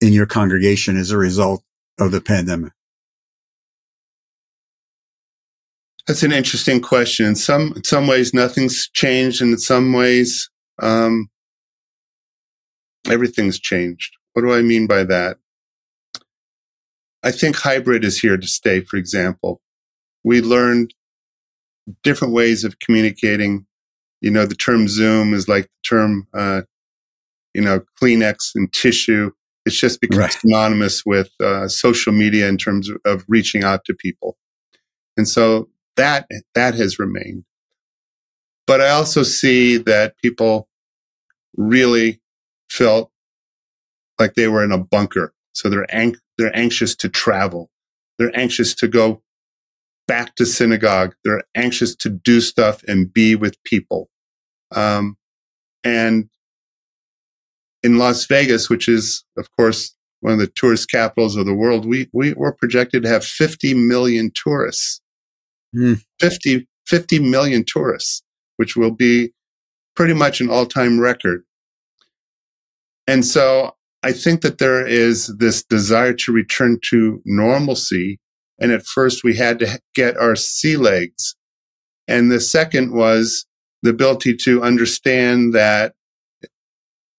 in 0.00 0.12
your 0.12 0.26
congregation 0.26 0.96
as 0.96 1.10
a 1.10 1.18
result 1.18 1.62
of 1.98 2.12
the 2.12 2.20
pandemic? 2.20 2.72
That's 6.06 6.22
an 6.22 6.32
interesting 6.32 6.80
question. 6.80 7.26
In 7.26 7.34
some 7.34 7.72
in 7.74 7.84
some 7.84 8.06
ways, 8.06 8.32
nothing's 8.32 8.88
changed, 8.90 9.42
and 9.42 9.52
in 9.52 9.58
some 9.58 9.92
ways, 9.92 10.48
um, 10.80 11.28
everything's 13.08 13.58
changed. 13.58 14.16
What 14.32 14.42
do 14.42 14.52
I 14.52 14.62
mean 14.62 14.86
by 14.86 15.02
that? 15.04 15.38
I 17.24 17.32
think 17.32 17.56
hybrid 17.56 18.04
is 18.04 18.20
here 18.20 18.36
to 18.36 18.46
stay. 18.46 18.80
For 18.80 18.96
example, 18.96 19.60
we 20.22 20.40
learned 20.40 20.94
different 22.04 22.34
ways 22.34 22.62
of 22.62 22.78
communicating. 22.78 23.66
You 24.20 24.30
know, 24.30 24.46
the 24.46 24.54
term 24.54 24.86
Zoom 24.86 25.34
is 25.34 25.48
like 25.48 25.64
the 25.64 25.88
term, 25.88 26.28
uh, 26.32 26.62
you 27.52 27.62
know, 27.62 27.80
Kleenex 28.00 28.52
and 28.54 28.72
tissue. 28.72 29.32
It's 29.64 29.78
just 29.78 30.00
become 30.00 30.20
right. 30.20 30.32
synonymous 30.32 31.04
with 31.04 31.30
uh, 31.42 31.66
social 31.66 32.12
media 32.12 32.48
in 32.48 32.58
terms 32.58 32.88
of, 32.88 32.98
of 33.04 33.24
reaching 33.26 33.64
out 33.64 33.84
to 33.86 33.94
people. 33.94 34.38
And 35.16 35.26
so 35.28 35.68
that, 35.96 36.28
that 36.54 36.74
has 36.74 36.98
remained. 36.98 37.44
But 38.66 38.80
I 38.80 38.90
also 38.90 39.22
see 39.22 39.76
that 39.78 40.16
people 40.18 40.68
really 41.56 42.20
felt 42.70 43.10
like 44.18 44.34
they 44.34 44.48
were 44.48 44.64
in 44.64 44.72
a 44.72 44.78
bunker. 44.78 45.32
So 45.52 45.68
they're, 45.68 45.86
ang- 45.94 46.16
they're 46.36 46.56
anxious 46.56 46.94
to 46.96 47.08
travel. 47.08 47.70
They're 48.18 48.36
anxious 48.36 48.74
to 48.76 48.88
go 48.88 49.22
back 50.06 50.34
to 50.36 50.46
synagogue. 50.46 51.14
They're 51.24 51.44
anxious 51.54 51.94
to 51.96 52.10
do 52.10 52.40
stuff 52.40 52.82
and 52.84 53.12
be 53.12 53.34
with 53.34 53.62
people. 53.64 54.08
Um, 54.74 55.16
and 55.84 56.28
in 57.82 57.98
Las 57.98 58.26
Vegas, 58.26 58.68
which 58.68 58.88
is, 58.88 59.24
of 59.36 59.48
course, 59.56 59.94
one 60.20 60.32
of 60.32 60.38
the 60.38 60.46
tourist 60.48 60.90
capitals 60.90 61.36
of 61.36 61.46
the 61.46 61.54
world, 61.54 61.86
we, 61.86 62.08
we 62.12 62.32
were 62.34 62.52
projected 62.52 63.02
to 63.02 63.08
have 63.08 63.24
50 63.24 63.74
million 63.74 64.32
tourists. 64.34 65.00
Mm. 65.76 66.02
50, 66.20 66.66
50 66.86 67.18
million 67.18 67.64
tourists, 67.64 68.22
which 68.56 68.76
will 68.76 68.90
be 68.90 69.32
pretty 69.94 70.14
much 70.14 70.40
an 70.40 70.48
all 70.48 70.66
time 70.66 70.98
record. 70.98 71.44
And 73.06 73.24
so 73.24 73.76
I 74.02 74.12
think 74.12 74.42
that 74.42 74.58
there 74.58 74.86
is 74.86 75.34
this 75.38 75.62
desire 75.64 76.12
to 76.14 76.32
return 76.32 76.78
to 76.90 77.20
normalcy. 77.24 78.20
And 78.58 78.72
at 78.72 78.86
first 78.86 79.24
we 79.24 79.36
had 79.36 79.58
to 79.60 79.80
get 79.94 80.16
our 80.16 80.36
sea 80.36 80.76
legs. 80.76 81.34
And 82.08 82.30
the 82.30 82.40
second 82.40 82.92
was 82.92 83.46
the 83.82 83.90
ability 83.90 84.36
to 84.36 84.62
understand 84.62 85.54
that 85.54 85.94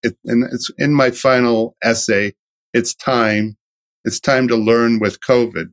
it, 0.04 0.16
and 0.26 0.46
it's 0.52 0.72
in 0.78 0.94
my 0.94 1.12
final 1.12 1.76
essay, 1.84 2.34
it's 2.74 2.96
time. 2.96 3.58
It's 4.06 4.20
time 4.20 4.48
to 4.48 4.56
learn 4.56 5.00
with 5.00 5.20
COVID. 5.20 5.72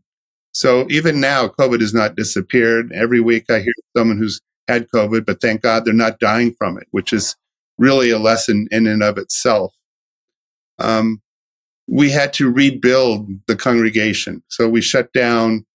So 0.54 0.86
even 0.88 1.20
now, 1.20 1.48
COVID 1.48 1.80
has 1.80 1.92
not 1.92 2.14
disappeared. 2.14 2.92
Every 2.92 3.20
week 3.20 3.50
I 3.50 3.58
hear 3.58 3.72
someone 3.96 4.18
who's 4.18 4.40
had 4.68 4.88
COVID, 4.88 5.26
but 5.26 5.40
thank 5.40 5.62
God 5.62 5.84
they're 5.84 5.92
not 5.92 6.20
dying 6.20 6.54
from 6.56 6.78
it, 6.78 6.86
which 6.92 7.12
is 7.12 7.36
really 7.76 8.10
a 8.10 8.18
lesson 8.18 8.68
in 8.70 8.86
and 8.86 9.02
of 9.02 9.18
itself. 9.18 9.74
Um, 10.78 11.20
we 11.88 12.10
had 12.10 12.32
to 12.34 12.50
rebuild 12.50 13.28
the 13.46 13.56
congregation. 13.56 14.42
So 14.48 14.68
we 14.68 14.80
shut 14.80 15.12
down 15.12 15.66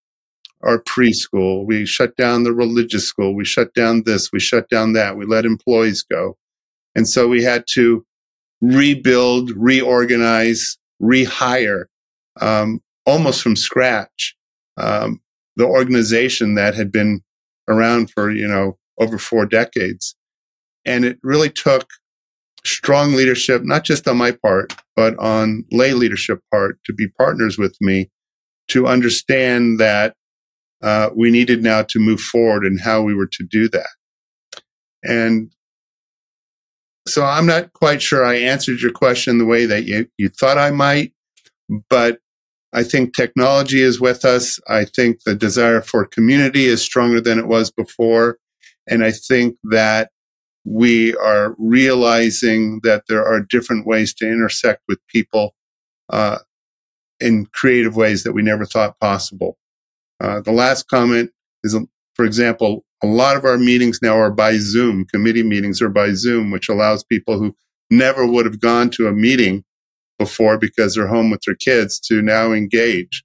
our 0.63 0.81
preschool. 0.81 1.65
We 1.65 1.85
shut 1.85 2.15
down 2.15 2.43
the 2.43 2.53
religious 2.53 3.05
school. 3.05 3.35
We 3.35 3.45
shut 3.45 3.73
down 3.73 4.03
this. 4.05 4.31
We 4.31 4.39
shut 4.39 4.69
down 4.69 4.93
that. 4.93 5.17
We 5.17 5.25
let 5.25 5.45
employees 5.45 6.03
go. 6.03 6.37
And 6.95 7.07
so 7.07 7.27
we 7.27 7.43
had 7.43 7.65
to 7.73 8.05
rebuild, 8.61 9.51
reorganize, 9.51 10.77
rehire, 11.01 11.85
um, 12.41 12.81
almost 13.05 13.41
from 13.41 13.55
scratch 13.55 14.35
um, 14.79 15.21
the 15.55 15.65
organization 15.65 16.55
that 16.55 16.75
had 16.75 16.91
been 16.91 17.21
around 17.67 18.11
for 18.11 18.31
you 18.31 18.47
know 18.47 18.77
over 18.99 19.17
four 19.17 19.45
decades, 19.45 20.15
and 20.85 21.05
it 21.05 21.19
really 21.23 21.49
took 21.49 21.87
strong 22.65 23.13
leadership, 23.13 23.63
not 23.63 23.83
just 23.83 24.07
on 24.07 24.17
my 24.17 24.31
part, 24.31 24.73
but 24.95 25.17
on 25.17 25.65
lay 25.71 25.93
leadership 25.93 26.39
part, 26.51 26.77
to 26.85 26.93
be 26.93 27.07
partners 27.07 27.57
with 27.57 27.75
me 27.81 28.09
to 28.69 28.87
understand 28.87 29.79
that 29.79 30.15
uh, 30.81 31.09
we 31.15 31.31
needed 31.31 31.63
now 31.63 31.81
to 31.83 31.99
move 31.99 32.21
forward 32.21 32.65
and 32.65 32.81
how 32.81 33.01
we 33.01 33.13
were 33.13 33.27
to 33.27 33.43
do 33.43 33.67
that. 33.69 33.89
And 35.03 35.51
so 37.07 37.25
I'm 37.25 37.45
not 37.45 37.73
quite 37.73 38.01
sure 38.01 38.23
I 38.23 38.35
answered 38.35 38.81
your 38.81 38.91
question 38.91 39.37
the 39.37 39.45
way 39.45 39.65
that 39.65 39.85
you, 39.85 40.07
you 40.17 40.29
thought 40.29 40.57
I 40.57 40.71
might, 40.71 41.13
but 41.89 42.19
I 42.71 42.83
think 42.83 43.15
technology 43.15 43.81
is 43.81 43.99
with 43.99 44.23
us. 44.23 44.59
I 44.67 44.85
think 44.85 45.23
the 45.23 45.35
desire 45.35 45.81
for 45.81 46.05
community 46.05 46.65
is 46.65 46.81
stronger 46.81 47.19
than 47.19 47.39
it 47.39 47.47
was 47.47 47.71
before. 47.71 48.37
And 48.87 49.03
I 49.03 49.11
think 49.11 49.57
that 49.63 50.11
we 50.65 51.15
are 51.15 51.55
realizing 51.57 52.81
that 52.83 53.03
there 53.07 53.25
are 53.25 53.41
different 53.41 53.87
ways 53.87 54.13
to 54.15 54.27
intersect 54.27 54.83
with 54.87 54.99
people 55.07 55.55
uh, 56.09 56.39
in 57.19 57.47
creative 57.53 57.95
ways 57.95 58.23
that 58.23 58.33
we 58.33 58.41
never 58.41 58.65
thought 58.65 58.99
possible. 58.99 59.57
Uh, 60.19 60.41
the 60.41 60.51
last 60.51 60.87
comment 60.87 61.31
is, 61.63 61.77
for 62.13 62.25
example, 62.25 62.83
a 63.01 63.07
lot 63.07 63.37
of 63.37 63.45
our 63.45 63.57
meetings 63.57 63.99
now 64.01 64.17
are 64.17 64.31
by 64.31 64.57
Zoom. 64.57 65.05
Committee 65.05 65.43
meetings 65.43 65.81
are 65.81 65.89
by 65.89 66.13
Zoom, 66.13 66.51
which 66.51 66.69
allows 66.69 67.03
people 67.03 67.39
who 67.39 67.55
never 67.89 68.25
would 68.27 68.45
have 68.45 68.59
gone 68.59 68.89
to 68.91 69.07
a 69.07 69.13
meeting 69.13 69.63
before 70.19 70.59
because 70.59 70.93
they're 70.93 71.07
home 71.07 71.31
with 71.31 71.41
their 71.45 71.55
kids 71.55 71.99
to 72.01 72.21
now 72.21 72.51
engage. 72.51 73.23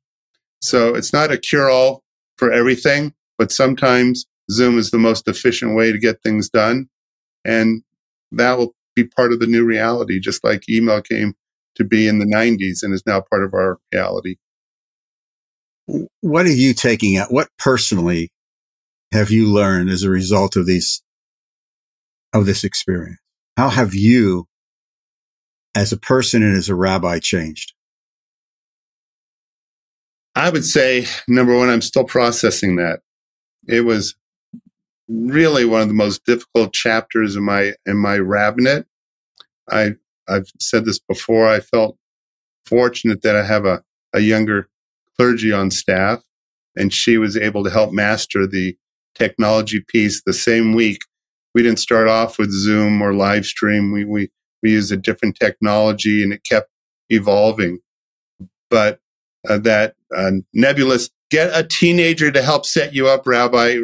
So 0.63 0.95
it's 0.95 1.13
not 1.13 1.31
a 1.31 1.37
cure 1.37 1.69
all 1.69 2.03
for 2.39 2.51
everything, 2.51 3.13
but 3.37 3.53
sometimes 3.53 4.25
Zoom 4.51 4.79
is 4.79 4.91
the 4.91 4.99
most 4.99 5.29
efficient 5.29 5.77
way 5.77 5.93
to 5.93 5.99
get 5.99 6.23
things 6.23 6.49
done. 6.49 6.89
And 7.45 7.83
that 8.33 8.57
will 8.57 8.75
be 8.97 9.05
part 9.05 9.33
of 9.33 9.41
the 9.41 9.47
new 9.47 9.65
reality, 9.65 10.21
just 10.21 10.43
like 10.43 10.69
email 10.69 11.03
came 11.03 11.35
to 11.77 11.85
be 11.85 12.09
in 12.09 12.19
the 12.19 12.27
90s 12.27 12.83
and 12.83 12.95
is 12.95 13.03
now 13.07 13.21
part 13.21 13.45
of 13.45 13.53
our 13.53 13.79
reality. 13.93 14.37
What 16.21 16.47
are 16.47 16.53
you 16.53 16.73
taking 16.73 17.17
out? 17.17 17.33
What 17.33 17.49
personally 17.59 18.33
have 19.13 19.31
you 19.31 19.53
learned 19.53 19.91
as 19.91 20.03
a 20.03 20.11
result 20.11 20.57
of 20.57 20.67
these, 20.67 21.03
of 22.33 22.47
this 22.47 22.65
experience? 22.65 23.19
How 23.57 23.69
have 23.69 23.95
you 23.95 24.47
as 25.75 25.93
a 25.93 25.97
person 25.97 26.43
and 26.43 26.57
as 26.57 26.69
a 26.69 26.75
rabbi 26.75 27.19
changed? 27.19 27.73
I 30.35 30.51
would 30.51 30.65
say 30.65 31.07
number 31.29 31.57
one, 31.57 31.71
I'm 31.71 31.83
still 31.83 32.05
processing 32.05 32.77
that. 32.77 33.01
It 33.67 33.83
was 33.83 34.17
really 35.09 35.65
one 35.65 35.83
of 35.83 35.89
the 35.89 35.95
most 35.95 36.25
difficult 36.25 36.73
chapters 36.73 37.37
in 37.37 37.45
my 37.45 37.75
in 37.87 37.97
my 37.97 38.19
rabbinate. 38.19 38.87
I 39.71 39.95
I've 40.29 40.51
said 40.59 40.85
this 40.85 40.99
before. 40.99 41.49
I 41.49 41.61
felt 41.61 41.97
fortunate 42.67 43.23
that 43.23 43.37
I 43.37 43.45
have 43.45 43.65
a, 43.65 43.83
a 44.13 44.21
younger 44.21 44.69
clergy 45.17 45.53
on 45.53 45.71
staff, 45.71 46.23
and 46.77 46.93
she 46.93 47.19
was 47.19 47.37
able 47.37 47.63
to 47.65 47.71
help 47.71 47.93
master 47.93 48.47
the 48.47 48.77
technology 49.15 49.85
piece 49.87 50.23
the 50.25 50.33
same 50.33 50.75
week. 50.75 51.03
We 51.55 51.63
didn't 51.63 51.79
start 51.79 52.09
off 52.09 52.39
with 52.39 52.51
Zoom 52.51 53.01
or 53.01 53.15
live 53.15 53.47
stream. 53.47 53.93
We 53.93 54.05
we 54.05 54.31
we 54.65 54.73
used 54.73 54.91
a 54.91 54.97
different 54.97 55.37
technology, 55.39 56.25
and 56.25 56.33
it 56.33 56.43
kept 56.43 56.71
evolving. 57.11 57.79
But 58.69 58.99
uh, 59.49 59.59
that 59.59 59.95
uh, 60.17 60.33
nebulous 60.53 61.11
get 61.31 61.51
a 61.55 61.65
teenager 61.65 62.33
to 62.33 62.43
help 62.43 62.67
set 62.67 62.95
you 62.95 63.07
up, 63.07 63.27
Rabbi 63.27 63.77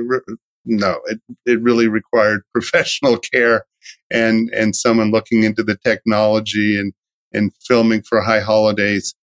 no, 0.64 1.00
it, 1.06 1.20
it 1.46 1.60
really 1.60 1.88
required 1.88 2.42
professional 2.52 3.18
care 3.18 3.64
and, 4.10 4.50
and 4.50 4.76
someone 4.76 5.10
looking 5.10 5.42
into 5.42 5.62
the 5.62 5.76
technology 5.76 6.78
and, 6.78 6.92
and 7.32 7.52
filming 7.66 8.02
for 8.02 8.22
high 8.22 8.40
holidays. 8.40 9.14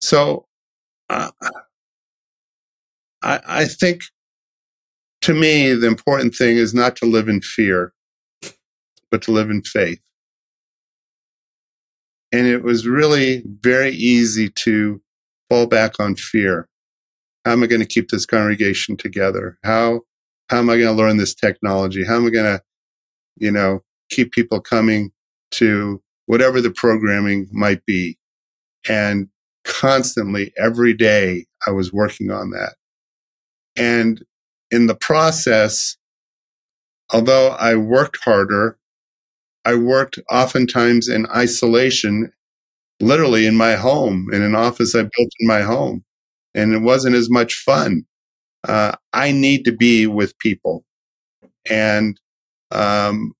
So, 0.00 0.46
uh, 1.08 1.30
I, 3.22 3.40
I 3.46 3.64
think 3.64 4.02
to 5.22 5.34
me, 5.34 5.74
the 5.74 5.86
important 5.86 6.34
thing 6.34 6.56
is 6.56 6.72
not 6.72 6.96
to 6.96 7.04
live 7.04 7.28
in 7.28 7.42
fear, 7.42 7.92
but 9.10 9.22
to 9.22 9.32
live 9.32 9.50
in 9.50 9.62
faith. 9.62 10.00
And 12.32 12.46
it 12.46 12.62
was 12.62 12.86
really 12.86 13.42
very 13.46 13.90
easy 13.90 14.48
to 14.50 15.00
fall 15.48 15.66
back 15.66 15.98
on 15.98 16.14
fear. 16.14 16.68
How 17.44 17.52
am 17.52 17.62
I 17.62 17.66
going 17.66 17.80
to 17.80 17.86
keep 17.86 18.10
this 18.10 18.26
congregation 18.26 18.96
together? 18.96 19.58
How 19.64 20.02
how 20.48 20.58
am 20.58 20.68
I 20.68 20.78
going 20.78 20.94
to 20.94 21.00
learn 21.00 21.16
this 21.16 21.34
technology? 21.34 22.04
How 22.04 22.16
am 22.16 22.26
I 22.26 22.30
going 22.30 22.58
to, 22.58 22.62
you 23.36 23.52
know, 23.52 23.84
keep 24.10 24.32
people 24.32 24.60
coming 24.60 25.12
to 25.52 26.02
whatever 26.26 26.60
the 26.60 26.72
programming 26.72 27.48
might 27.52 27.86
be? 27.86 28.18
And 28.88 29.28
constantly 29.64 30.52
every 30.58 30.92
day 30.92 31.46
I 31.66 31.70
was 31.70 31.92
working 31.92 32.32
on 32.32 32.50
that. 32.50 32.74
And 33.76 34.24
in 34.72 34.86
the 34.86 34.96
process, 34.96 35.96
although 37.12 37.50
I 37.50 37.76
worked 37.76 38.18
harder, 38.24 38.76
I 39.70 39.76
worked 39.76 40.18
oftentimes 40.28 41.08
in 41.08 41.28
isolation, 41.30 42.32
literally 42.98 43.46
in 43.46 43.56
my 43.56 43.76
home, 43.76 44.28
in 44.32 44.42
an 44.42 44.56
office 44.56 44.96
I 44.96 45.02
built 45.02 45.32
in 45.38 45.46
my 45.46 45.60
home. 45.60 46.04
And 46.56 46.74
it 46.74 46.80
wasn't 46.80 47.14
as 47.14 47.30
much 47.30 47.54
fun. 47.54 48.04
Uh, 48.66 48.96
I 49.12 49.30
need 49.30 49.64
to 49.66 49.72
be 49.72 50.08
with 50.08 50.36
people. 50.40 50.84
And 51.70 52.20
um, 52.72 53.32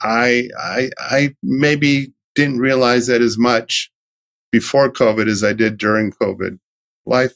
I, 0.00 0.48
I, 0.56 0.90
I 1.00 1.34
maybe 1.42 2.12
didn't 2.36 2.60
realize 2.60 3.08
that 3.08 3.20
as 3.20 3.36
much 3.36 3.90
before 4.52 4.92
COVID 4.92 5.26
as 5.26 5.42
I 5.42 5.52
did 5.52 5.78
during 5.78 6.12
COVID. 6.12 6.60
Life 7.06 7.34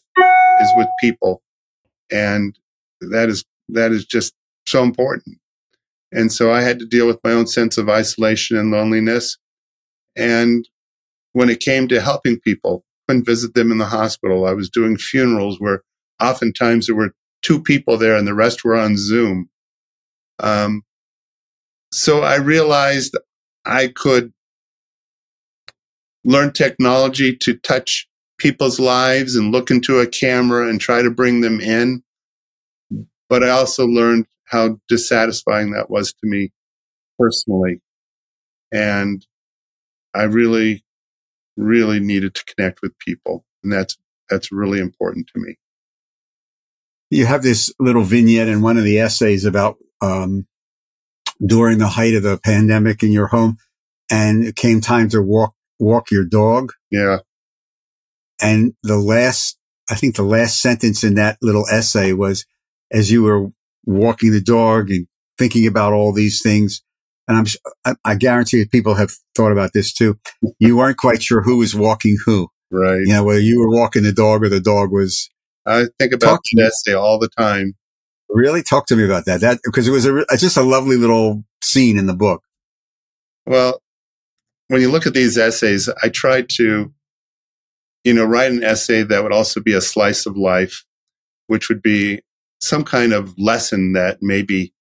is 0.60 0.70
with 0.76 0.88
people. 1.00 1.42
And 2.12 2.56
that 3.00 3.28
is, 3.28 3.44
that 3.70 3.90
is 3.90 4.06
just 4.06 4.34
so 4.68 4.84
important. 4.84 5.39
And 6.12 6.33
so 6.33 6.52
I 6.52 6.62
had 6.62 6.79
to 6.81 6.87
deal 6.87 7.07
with 7.07 7.21
my 7.23 7.33
own 7.33 7.47
sense 7.47 7.79
of 7.79 7.88
isolation 7.88 8.57
and 8.57 8.71
loneliness. 8.71 9.38
And 10.17 10.69
when 11.33 11.49
it 11.49 11.61
came 11.61 11.87
to 11.88 12.00
helping 12.00 12.40
people, 12.40 12.85
couldn't 13.09 13.26
visit 13.26 13.55
them 13.55 13.73
in 13.73 13.79
the 13.79 13.87
hospital. 13.87 14.47
I 14.47 14.52
was 14.52 14.71
doing 14.71 14.97
funerals 14.97 15.61
where 15.61 15.83
oftentimes 16.21 16.87
there 16.87 16.97
were 16.97 17.14
two 17.43 17.62
people 17.62 17.97
there 17.97 18.17
and 18.17 18.26
the 18.26 18.35
rest 18.35 18.64
were 18.64 18.76
on 18.76 18.97
Zoom. 18.97 19.49
Um, 20.38 20.83
so 21.93 22.23
I 22.23 22.37
realized 22.37 23.17
I 23.64 23.88
could 23.88 24.33
learn 26.25 26.52
technology 26.52 27.37
to 27.37 27.55
touch 27.55 28.07
people's 28.38 28.79
lives 28.79 29.37
and 29.37 29.52
look 29.52 29.71
into 29.71 29.99
a 29.99 30.07
camera 30.07 30.69
and 30.69 30.81
try 30.81 31.02
to 31.02 31.11
bring 31.11 31.40
them 31.40 31.61
in. 31.61 32.02
But 33.29 33.43
I 33.43 33.50
also 33.50 33.87
learned 33.87 34.26
how 34.50 34.80
dissatisfying 34.88 35.71
that 35.71 35.90
was 35.90 36.12
to 36.12 36.19
me 36.25 36.50
personally. 37.19 37.80
And 38.73 39.25
I 40.12 40.25
really, 40.25 40.85
really 41.57 42.00
needed 42.00 42.35
to 42.35 42.45
connect 42.45 42.83
with 42.83 42.99
people. 42.99 43.45
And 43.62 43.73
that's, 43.73 43.97
that's 44.28 44.50
really 44.50 44.80
important 44.80 45.28
to 45.33 45.40
me. 45.40 45.57
You 47.11 47.26
have 47.26 47.42
this 47.42 47.73
little 47.78 48.02
vignette 48.02 48.49
in 48.49 48.61
one 48.61 48.76
of 48.76 48.85
the 48.85 48.99
essays 48.99 49.45
about, 49.45 49.76
um, 50.00 50.47
during 51.45 51.78
the 51.78 51.88
height 51.88 52.14
of 52.14 52.23
the 52.23 52.38
pandemic 52.38 53.02
in 53.02 53.12
your 53.12 53.28
home 53.28 53.57
and 54.11 54.45
it 54.45 54.57
came 54.57 54.80
time 54.80 55.09
to 55.11 55.23
walk, 55.23 55.54
walk 55.78 56.11
your 56.11 56.25
dog. 56.25 56.73
Yeah. 56.90 57.19
And 58.42 58.75
the 58.83 58.99
last, 58.99 59.59
I 59.88 59.95
think 59.95 60.16
the 60.16 60.23
last 60.23 60.61
sentence 60.61 61.04
in 61.04 61.14
that 61.14 61.38
little 61.40 61.66
essay 61.71 62.12
was, 62.12 62.47
as 62.90 63.12
you 63.12 63.23
were 63.23 63.52
walking 63.99 64.32
the 64.32 64.40
dog 64.40 64.90
and 64.90 65.06
thinking 65.38 65.66
about 65.66 65.92
all 65.92 66.12
these 66.12 66.42
things. 66.42 66.82
And 67.28 67.38
I'm, 67.38 67.47
I, 67.85 68.12
I 68.12 68.14
guarantee 68.16 68.64
people 68.64 68.94
have 68.94 69.12
thought 69.35 69.52
about 69.52 69.73
this 69.73 69.92
too. 69.92 70.18
You 70.59 70.76
weren't 70.76 70.97
quite 70.97 71.23
sure 71.23 71.42
who 71.42 71.59
was 71.59 71.75
walking 71.75 72.16
who. 72.25 72.49
Right. 72.70 73.00
You 73.04 73.12
know, 73.12 73.25
whether 73.25 73.40
you 73.40 73.59
were 73.59 73.70
walking 73.70 74.02
the 74.02 74.12
dog 74.12 74.44
or 74.44 74.49
the 74.49 74.61
dog 74.61 74.92
was. 74.92 75.28
I 75.66 75.87
think 75.98 76.12
about 76.12 76.40
that 76.55 76.70
essay 76.72 76.94
all 76.94 77.18
the 77.18 77.29
time. 77.29 77.74
Really? 78.29 78.62
Talk 78.62 78.87
to 78.87 78.96
me 78.96 79.05
about 79.05 79.24
that. 79.26 79.40
That, 79.40 79.59
because 79.64 79.88
it 79.88 79.90
was 79.90 80.07
a, 80.07 80.24
just 80.37 80.57
a 80.57 80.62
lovely 80.62 80.96
little 80.96 81.44
scene 81.62 81.98
in 81.98 82.07
the 82.07 82.14
book. 82.14 82.42
Well, 83.46 83.83
when 84.68 84.81
you 84.81 84.90
look 84.90 85.07
at 85.07 85.14
these 85.14 85.37
essays, 85.37 85.88
I 86.03 86.09
tried 86.11 86.48
to, 86.57 86.92
you 88.05 88.14
know, 88.14 88.24
write 88.24 88.53
an 88.53 88.62
essay 88.62 89.03
that 89.03 89.22
would 89.22 89.33
also 89.33 89.61
be 89.61 89.72
a 89.72 89.81
slice 89.81 90.26
of 90.26 90.37
life, 90.37 90.85
which 91.48 91.68
would 91.68 91.83
be 91.83 92.20
some 92.61 92.85
kind 92.85 93.12
of 93.12 93.35
lesson 93.38 93.92
that 93.92 94.18
maybe 94.20 94.73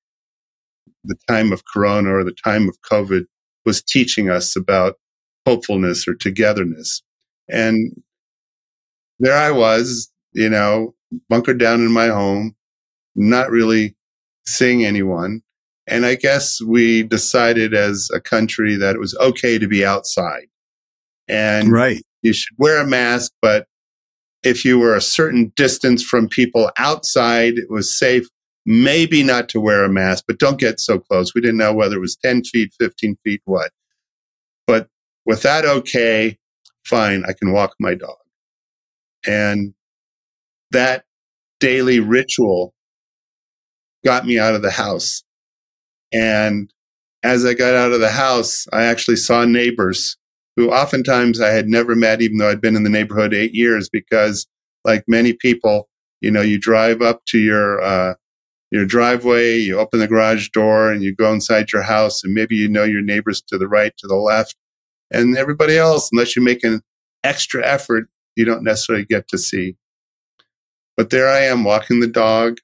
the 1.04 1.16
time 1.28 1.52
of 1.52 1.64
Corona 1.66 2.14
or 2.14 2.24
the 2.24 2.36
time 2.44 2.68
of 2.68 2.78
COVID 2.82 3.26
was 3.66 3.82
teaching 3.82 4.30
us 4.30 4.56
about 4.56 4.96
hopefulness 5.46 6.08
or 6.08 6.14
togetherness. 6.14 7.02
And 7.50 7.94
there 9.20 9.36
I 9.36 9.52
was, 9.52 10.12
you 10.34 10.50
know, 10.50 10.94
bunkered 11.30 11.58
down 11.58 11.82
in 11.82 11.92
my 11.92 12.08
home, 12.08 12.56
not 13.16 13.50
really 13.50 13.96
seeing 14.46 14.86
anyone. 14.86 15.42
And 15.88 16.06
I 16.06 16.16
guess 16.16 16.62
we 16.62 17.04
decided 17.04 17.74
as 17.74 18.10
a 18.14 18.20
country 18.20 18.76
that 18.76 18.96
it 18.96 19.00
was 19.00 19.16
okay 19.20 19.58
to 19.58 19.68
be 19.68 19.84
outside. 19.84 20.48
And 21.28 21.72
right. 21.72 22.04
you 22.22 22.34
should 22.34 22.56
wear 22.58 22.82
a 22.82 22.88
mask, 22.88 23.32
but 23.42 23.66
if 24.44 24.64
you 24.64 24.80
were 24.80 24.96
a 24.96 25.02
certain 25.02 25.52
distance 25.56 26.04
from 26.04 26.28
people 26.28 26.72
outside, 26.78 27.58
it 27.58 27.70
was 27.70 27.98
safe, 27.98 28.28
maybe 28.66 29.24
not 29.24 29.50
to 29.50 29.60
wear 29.60 29.84
a 29.84 29.90
mask, 29.90 30.26
but 30.28 30.40
don't 30.40 30.60
get 30.60 30.80
so 30.80 31.00
close. 31.00 31.34
We 31.34 31.42
didn't 31.42 31.58
know 31.58 31.74
whether 31.74 31.98
it 31.98 32.02
was 32.02 32.18
10 32.24 32.44
feet, 32.46 32.72
15 32.80 33.18
feet, 33.24 33.42
what. 33.46 33.72
But 34.66 34.88
with 35.26 35.42
that 35.42 35.66
okay, 35.66 36.38
fine, 36.86 37.24
I 37.28 37.34
can 37.34 37.52
walk 37.52 37.76
my 37.80 37.96
dog. 37.96 38.18
And 39.26 39.74
that 40.72 41.04
daily 41.60 42.00
ritual 42.00 42.74
got 44.06 44.26
me 44.26 44.40
out 44.40 44.56
of 44.56 44.62
the 44.62 44.72
house. 44.72 45.24
And 46.14 46.72
as 47.24 47.46
I 47.46 47.54
got 47.54 47.76
out 47.76 47.92
of 47.92 48.00
the 48.00 48.12
house, 48.12 48.66
I 48.72 48.86
actually 48.86 49.18
saw 49.18 49.44
neighbors 49.44 50.18
who 50.60 50.74
oftentimes 50.74 51.40
I 51.40 51.52
had 51.52 51.70
never 51.70 51.96
met, 51.96 52.22
even 52.22 52.38
though 52.38 52.50
I'd 52.50 52.60
been 52.60 52.76
in 52.76 52.84
the 52.84 52.90
neighborhood 52.90 53.34
eight 53.34 53.54
years, 53.54 53.88
because 53.88 54.46
like 54.84 55.06
many 55.08 55.32
people, 55.32 55.88
you 56.20 56.30
know, 56.30 56.42
you 56.42 56.60
drive 56.60 57.02
up 57.02 57.24
to 57.28 57.40
your, 57.40 57.82
uh, 57.82 58.16
your 58.70 58.86
driveway, 58.86 59.56
you 59.56 59.80
open 59.80 60.02
the 60.02 60.08
garage 60.08 60.50
door 60.50 60.92
and 60.92 61.02
you 61.02 61.16
go 61.16 61.32
inside 61.32 61.72
your 61.72 61.84
house 61.84 62.26
and 62.26 62.34
maybe 62.34 62.58
you 62.58 62.68
know 62.68 62.84
your 62.84 63.02
neighbors 63.02 63.42
to 63.48 63.58
the 63.58 63.70
right, 63.70 63.94
to 64.00 64.06
the 64.06 64.18
left 64.18 64.58
and 65.10 65.38
everybody 65.38 65.78
else, 65.78 66.10
unless 66.12 66.36
you 66.36 66.44
make 66.44 66.66
an 66.66 66.82
extra 67.24 67.66
effort, 67.66 68.10
you 68.36 68.44
don't 68.44 68.62
necessarily 68.62 69.06
get 69.06 69.30
to 69.30 69.38
see. 69.38 69.78
But 70.98 71.10
there 71.10 71.30
I 71.30 71.40
am 71.40 71.64
walking 71.64 72.02
the 72.02 72.08
dog 72.08 72.58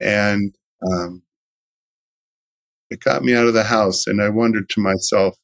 and, 0.00 0.56
um, 0.90 1.20
it 2.88 3.00
got 3.00 3.22
me 3.22 3.34
out 3.34 3.46
of 3.46 3.52
the 3.52 3.64
house 3.64 4.06
and 4.06 4.22
I 4.22 4.30
wondered 4.30 4.70
to 4.70 4.80
myself, 4.80 5.36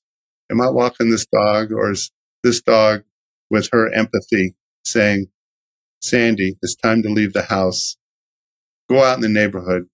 am 0.54 0.60
I 0.60 0.70
walking 0.70 1.10
this 1.10 1.26
dog 1.26 1.72
or 1.72 1.90
is 1.90 2.10
this 2.42 2.62
dog 2.62 3.02
with 3.50 3.68
her 3.72 3.92
empathy 3.92 4.54
saying, 4.84 5.26
Sandy, 6.00 6.56
it's 6.62 6.76
time 6.76 7.02
to 7.02 7.08
leave 7.08 7.32
the 7.32 7.42
house. 7.42 7.96
Go 8.88 9.02
out 9.02 9.16
in 9.16 9.20
the 9.22 9.28
neighborhood. 9.28 9.88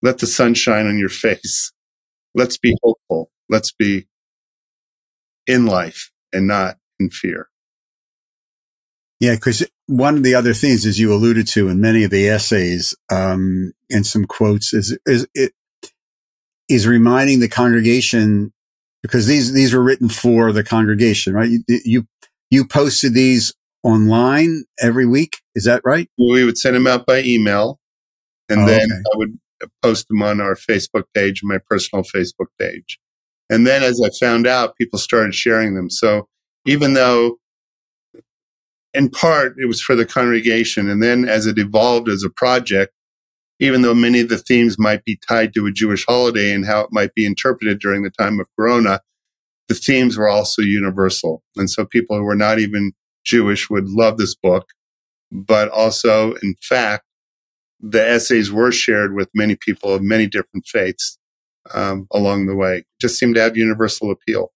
Let 0.00 0.18
the 0.18 0.26
sun 0.26 0.54
shine 0.54 0.86
on 0.86 0.98
your 0.98 1.08
face. 1.08 1.72
Let's 2.34 2.56
be 2.56 2.76
hopeful. 2.82 3.30
Let's 3.48 3.72
be 3.72 4.06
in 5.46 5.66
life 5.66 6.10
and 6.32 6.46
not 6.46 6.78
in 6.98 7.10
fear. 7.10 7.48
Yeah, 9.20 9.34
because 9.34 9.64
one 9.86 10.16
of 10.16 10.22
the 10.22 10.34
other 10.34 10.54
things, 10.54 10.86
as 10.86 10.98
you 10.98 11.12
alluded 11.12 11.46
to 11.48 11.68
in 11.68 11.80
many 11.80 12.02
of 12.02 12.10
the 12.10 12.28
essays 12.28 12.94
um, 13.10 13.72
and 13.90 14.06
some 14.06 14.24
quotes, 14.24 14.72
is 14.72 14.98
is 15.06 15.26
it 15.34 15.52
is 16.68 16.86
reminding 16.86 17.40
the 17.40 17.48
congregation 17.48 18.52
because 19.02 19.26
these 19.26 19.52
these 19.52 19.74
were 19.74 19.82
written 19.82 20.08
for 20.08 20.52
the 20.52 20.64
congregation, 20.64 21.34
right? 21.34 21.50
You 21.50 21.62
you, 21.68 22.06
you 22.50 22.66
posted 22.66 23.14
these 23.14 23.54
online 23.82 24.64
every 24.80 25.06
week, 25.06 25.38
is 25.54 25.64
that 25.64 25.82
right? 25.84 26.08
We 26.18 26.44
would 26.44 26.58
send 26.58 26.76
them 26.76 26.86
out 26.86 27.06
by 27.06 27.22
email, 27.22 27.78
and 28.48 28.62
oh, 28.62 28.66
then 28.66 28.90
okay. 28.90 29.02
I 29.14 29.16
would 29.16 29.38
post 29.82 30.08
them 30.08 30.22
on 30.22 30.40
our 30.40 30.54
Facebook 30.54 31.04
page, 31.14 31.40
my 31.42 31.58
personal 31.68 32.04
Facebook 32.04 32.48
page. 32.58 32.98
And 33.50 33.66
then, 33.66 33.82
as 33.82 34.00
I 34.02 34.10
found 34.24 34.46
out, 34.46 34.76
people 34.76 34.98
started 34.98 35.34
sharing 35.34 35.74
them. 35.74 35.90
So 35.90 36.28
even 36.64 36.94
though, 36.94 37.38
in 38.94 39.10
part, 39.10 39.56
it 39.58 39.66
was 39.66 39.80
for 39.80 39.94
the 39.94 40.06
congregation, 40.06 40.88
and 40.88 41.02
then 41.02 41.28
as 41.28 41.46
it 41.46 41.58
evolved 41.58 42.08
as 42.08 42.24
a 42.24 42.30
project, 42.30 42.92
even 43.62 43.82
though 43.82 43.94
many 43.94 44.18
of 44.18 44.28
the 44.28 44.38
themes 44.38 44.76
might 44.76 45.04
be 45.04 45.16
tied 45.28 45.54
to 45.54 45.66
a 45.66 45.72
Jewish 45.72 46.04
holiday 46.04 46.52
and 46.52 46.66
how 46.66 46.80
it 46.80 46.88
might 46.90 47.14
be 47.14 47.24
interpreted 47.24 47.78
during 47.78 48.02
the 48.02 48.10
time 48.10 48.40
of 48.40 48.48
Corona, 48.58 48.98
the 49.68 49.76
themes 49.76 50.18
were 50.18 50.28
also 50.28 50.62
universal. 50.62 51.44
And 51.54 51.70
so 51.70 51.86
people 51.86 52.16
who 52.16 52.24
were 52.24 52.34
not 52.34 52.58
even 52.58 52.90
Jewish 53.24 53.70
would 53.70 53.88
love 53.88 54.18
this 54.18 54.34
book. 54.34 54.70
But 55.30 55.68
also, 55.68 56.32
in 56.42 56.56
fact, 56.60 57.04
the 57.78 58.04
essays 58.04 58.50
were 58.50 58.72
shared 58.72 59.14
with 59.14 59.30
many 59.32 59.54
people 59.54 59.94
of 59.94 60.02
many 60.02 60.26
different 60.26 60.66
faiths 60.66 61.16
um, 61.72 62.08
along 62.12 62.46
the 62.46 62.56
way. 62.56 62.78
It 62.78 62.86
just 63.00 63.16
seemed 63.16 63.36
to 63.36 63.42
have 63.42 63.56
universal 63.56 64.10
appeal. 64.10 64.50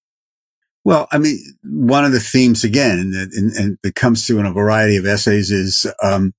Well, 0.85 1.07
I 1.12 1.19
mean, 1.19 1.38
one 1.62 2.05
of 2.05 2.11
the 2.11 2.21
themes 2.21 2.64
again, 2.64 3.12
and, 3.33 3.79
and 3.85 3.95
comes 3.95 4.27
through 4.27 4.40
in 4.40 4.47
a 4.47 4.53
variety 4.53 4.97
of 4.97 5.07
essays, 5.07 5.53
is 5.53 5.87
um, 6.03 6.35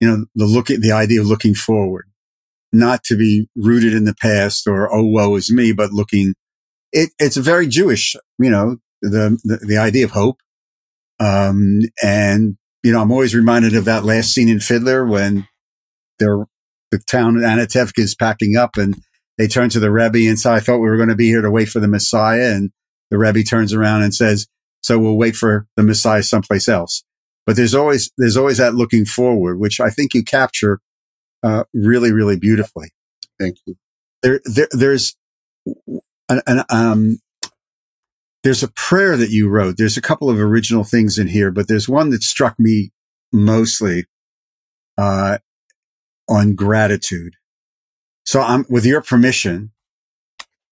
you 0.00 0.08
know 0.08 0.24
the 0.34 0.46
look 0.46 0.70
at 0.70 0.80
the 0.80 0.92
idea 0.92 1.20
of 1.20 1.26
looking 1.26 1.54
forward 1.54 2.06
not 2.72 3.04
to 3.04 3.16
be 3.16 3.48
rooted 3.56 3.92
in 3.92 4.04
the 4.04 4.14
past 4.14 4.66
or, 4.66 4.92
oh, 4.92 5.04
woe 5.04 5.36
is 5.36 5.52
me, 5.52 5.72
but 5.72 5.92
looking, 5.92 6.34
it, 6.92 7.10
it's 7.18 7.36
very 7.36 7.66
Jewish, 7.66 8.16
you 8.38 8.50
know, 8.50 8.78
the, 9.02 9.38
the, 9.44 9.58
the 9.66 9.76
idea 9.76 10.04
of 10.04 10.12
hope. 10.12 10.38
Um, 11.20 11.80
and, 12.02 12.56
you 12.82 12.92
know, 12.92 13.02
I'm 13.02 13.12
always 13.12 13.34
reminded 13.34 13.76
of 13.76 13.84
that 13.84 14.04
last 14.04 14.32
scene 14.32 14.48
in 14.48 14.60
Fiddler 14.60 15.06
when 15.06 15.46
they're, 16.18 16.46
the 16.90 16.98
town 16.98 17.36
of 17.36 17.42
Anatevka 17.42 17.98
is 17.98 18.14
packing 18.14 18.56
up 18.56 18.76
and 18.76 18.96
they 19.38 19.46
turn 19.48 19.70
to 19.70 19.80
the 19.80 19.90
Rebbe 19.90 20.28
and 20.28 20.38
say, 20.38 20.52
I 20.52 20.60
thought 20.60 20.78
we 20.78 20.88
were 20.88 20.96
going 20.96 21.08
to 21.08 21.14
be 21.14 21.28
here 21.28 21.40
to 21.40 21.50
wait 21.50 21.68
for 21.68 21.80
the 21.80 21.88
Messiah. 21.88 22.54
And 22.54 22.70
the 23.10 23.18
Rebbe 23.18 23.42
turns 23.42 23.72
around 23.72 24.02
and 24.02 24.14
says, 24.14 24.46
so 24.82 24.98
we'll 24.98 25.16
wait 25.16 25.36
for 25.36 25.66
the 25.76 25.82
Messiah 25.82 26.22
someplace 26.22 26.68
else. 26.68 27.02
But 27.46 27.56
there's 27.56 27.74
always, 27.74 28.12
there's 28.18 28.36
always 28.36 28.58
that 28.58 28.74
looking 28.74 29.04
forward, 29.04 29.58
which 29.58 29.80
I 29.80 29.90
think 29.90 30.12
you 30.12 30.22
capture, 30.22 30.80
uh, 31.42 31.64
really, 31.74 32.12
really 32.12 32.36
beautifully. 32.36 32.90
Thank 33.38 33.58
you. 33.66 33.76
There, 34.22 34.40
there 34.44 34.68
there's 34.70 35.16
an, 36.28 36.42
an, 36.46 36.64
um, 36.70 37.18
there's 38.42 38.62
a 38.62 38.68
prayer 38.68 39.16
that 39.16 39.30
you 39.30 39.48
wrote. 39.48 39.76
There's 39.76 39.96
a 39.96 40.02
couple 40.02 40.30
of 40.30 40.38
original 40.38 40.84
things 40.84 41.18
in 41.18 41.28
here, 41.28 41.50
but 41.50 41.68
there's 41.68 41.88
one 41.88 42.10
that 42.10 42.22
struck 42.22 42.58
me 42.58 42.90
mostly, 43.32 44.06
uh, 44.98 45.38
on 46.28 46.54
gratitude. 46.54 47.34
So 48.24 48.40
I'm, 48.40 48.64
with 48.68 48.84
your 48.84 49.02
permission, 49.02 49.72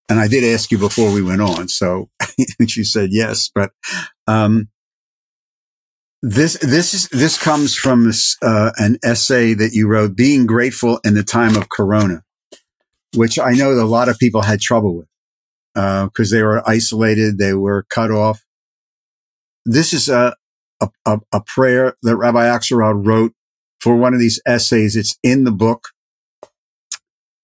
and 0.08 0.18
I 0.20 0.28
did 0.28 0.44
ask 0.44 0.70
you 0.70 0.78
before 0.78 1.12
we 1.12 1.22
went 1.22 1.42
on, 1.42 1.68
so 1.68 2.10
you 2.58 2.84
said 2.84 3.10
yes, 3.12 3.50
but, 3.54 3.72
um, 4.26 4.68
this, 6.22 6.58
this 6.58 6.94
is, 6.94 7.08
this 7.08 7.42
comes 7.42 7.74
from 7.74 8.10
uh, 8.42 8.72
an 8.76 8.98
essay 9.02 9.54
that 9.54 9.72
you 9.72 9.88
wrote, 9.88 10.16
being 10.16 10.46
grateful 10.46 11.00
in 11.04 11.14
the 11.14 11.22
time 11.22 11.56
of 11.56 11.68
Corona, 11.68 12.22
which 13.16 13.38
I 13.38 13.52
know 13.52 13.74
that 13.74 13.82
a 13.82 13.86
lot 13.86 14.08
of 14.08 14.18
people 14.18 14.42
had 14.42 14.60
trouble 14.60 14.96
with, 14.96 15.08
uh, 15.74 16.08
cause 16.10 16.30
they 16.30 16.42
were 16.42 16.62
isolated. 16.68 17.38
They 17.38 17.54
were 17.54 17.86
cut 17.88 18.10
off. 18.10 18.42
This 19.64 19.92
is 19.92 20.08
a, 20.08 20.34
a, 20.80 21.20
a 21.32 21.40
prayer 21.42 21.94
that 22.02 22.16
Rabbi 22.16 22.44
Akselrad 22.44 23.06
wrote 23.06 23.32
for 23.80 23.96
one 23.96 24.14
of 24.14 24.20
these 24.20 24.40
essays. 24.46 24.96
It's 24.96 25.16
in 25.22 25.44
the 25.44 25.52
book. 25.52 25.88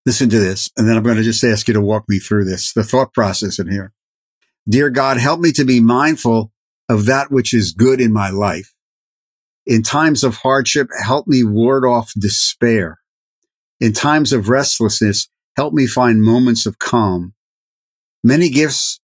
Listen 0.05 0.29
to 0.31 0.39
this. 0.39 0.71
And 0.77 0.89
then 0.89 0.97
I'm 0.97 1.03
going 1.03 1.17
to 1.17 1.23
just 1.23 1.43
ask 1.43 1.67
you 1.67 1.75
to 1.75 1.81
walk 1.81 2.05
me 2.09 2.19
through 2.19 2.45
this, 2.45 2.73
the 2.73 2.85
thought 2.85 3.13
process 3.13 3.59
in 3.59 3.71
here. 3.71 3.93
Dear 4.69 4.91
God, 4.91 5.17
help 5.17 5.41
me 5.41 5.53
to 5.53 5.65
be 5.65 5.81
mindful 5.81 6.53
of 6.89 7.07
that 7.07 7.31
which 7.31 7.53
is 7.53 7.73
good 7.73 8.01
in 8.01 8.13
my 8.13 8.31
life. 8.31 8.73
In 9.67 9.83
times 9.83 10.23
of 10.23 10.37
hardship, 10.37 10.89
help 11.03 11.27
me 11.27 11.43
ward 11.43 11.85
off 11.85 12.13
despair. 12.17 13.01
In 13.81 13.93
times 13.93 14.33
of 14.33 14.49
restlessness, 14.49 15.29
help 15.57 15.75
me 15.75 15.87
find 15.87 16.23
moments 16.23 16.67
of 16.67 16.79
calm. 16.79 17.35
Many 18.23 18.49
gifts 18.49 19.01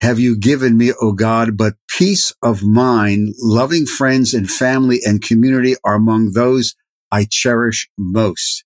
have 0.00 0.18
you 0.18 0.36
given 0.36 0.76
me, 0.76 0.92
O 1.00 1.12
God, 1.12 1.56
but 1.56 1.74
peace 1.88 2.32
of 2.42 2.62
mind, 2.62 3.34
loving 3.38 3.86
friends 3.86 4.34
and 4.34 4.50
family 4.50 5.00
and 5.04 5.22
community 5.22 5.74
are 5.84 5.94
among 5.94 6.32
those 6.32 6.74
I 7.10 7.26
cherish 7.28 7.88
most. 7.96 8.64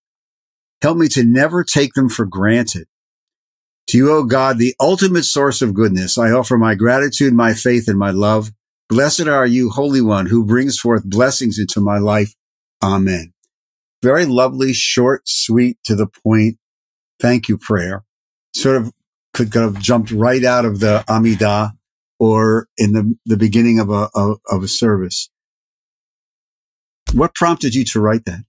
Help 0.82 0.96
me 0.96 1.08
to 1.08 1.24
never 1.24 1.62
take 1.62 1.94
them 1.94 2.08
for 2.08 2.26
granted. 2.26 2.86
To 3.88 3.98
you, 3.98 4.12
O 4.12 4.24
God, 4.24 4.58
the 4.58 4.74
ultimate 4.80 5.24
source 5.24 5.62
of 5.62 5.74
goodness, 5.74 6.16
I 6.16 6.30
offer 6.30 6.56
my 6.56 6.74
gratitude, 6.74 7.34
my 7.34 7.54
faith, 7.54 7.88
and 7.88 7.98
my 7.98 8.10
love. 8.10 8.52
Blessed 8.90 9.28
are 9.28 9.46
you, 9.46 9.70
Holy 9.70 10.00
One, 10.00 10.26
who 10.26 10.44
brings 10.44 10.76
forth 10.76 11.04
blessings 11.04 11.60
into 11.60 11.80
my 11.80 11.98
life. 11.98 12.34
Amen. 12.82 13.32
Very 14.02 14.26
lovely, 14.26 14.72
short, 14.72 15.22
sweet, 15.28 15.78
to 15.84 15.94
the 15.94 16.08
point. 16.08 16.58
Thank 17.20 17.48
you 17.48 17.56
prayer. 17.56 18.02
Sort 18.52 18.76
of 18.76 18.92
could 19.32 19.54
have 19.54 19.78
jumped 19.78 20.10
right 20.10 20.42
out 20.44 20.64
of 20.64 20.80
the 20.80 21.04
Amidah 21.08 21.70
or 22.18 22.66
in 22.76 22.92
the, 22.92 23.14
the 23.24 23.36
beginning 23.36 23.78
of 23.78 23.90
a, 23.90 24.08
of, 24.12 24.40
of 24.50 24.64
a 24.64 24.68
service. 24.68 25.30
What 27.12 27.32
prompted 27.36 27.76
you 27.76 27.84
to 27.84 28.00
write 28.00 28.24
that? 28.24 28.42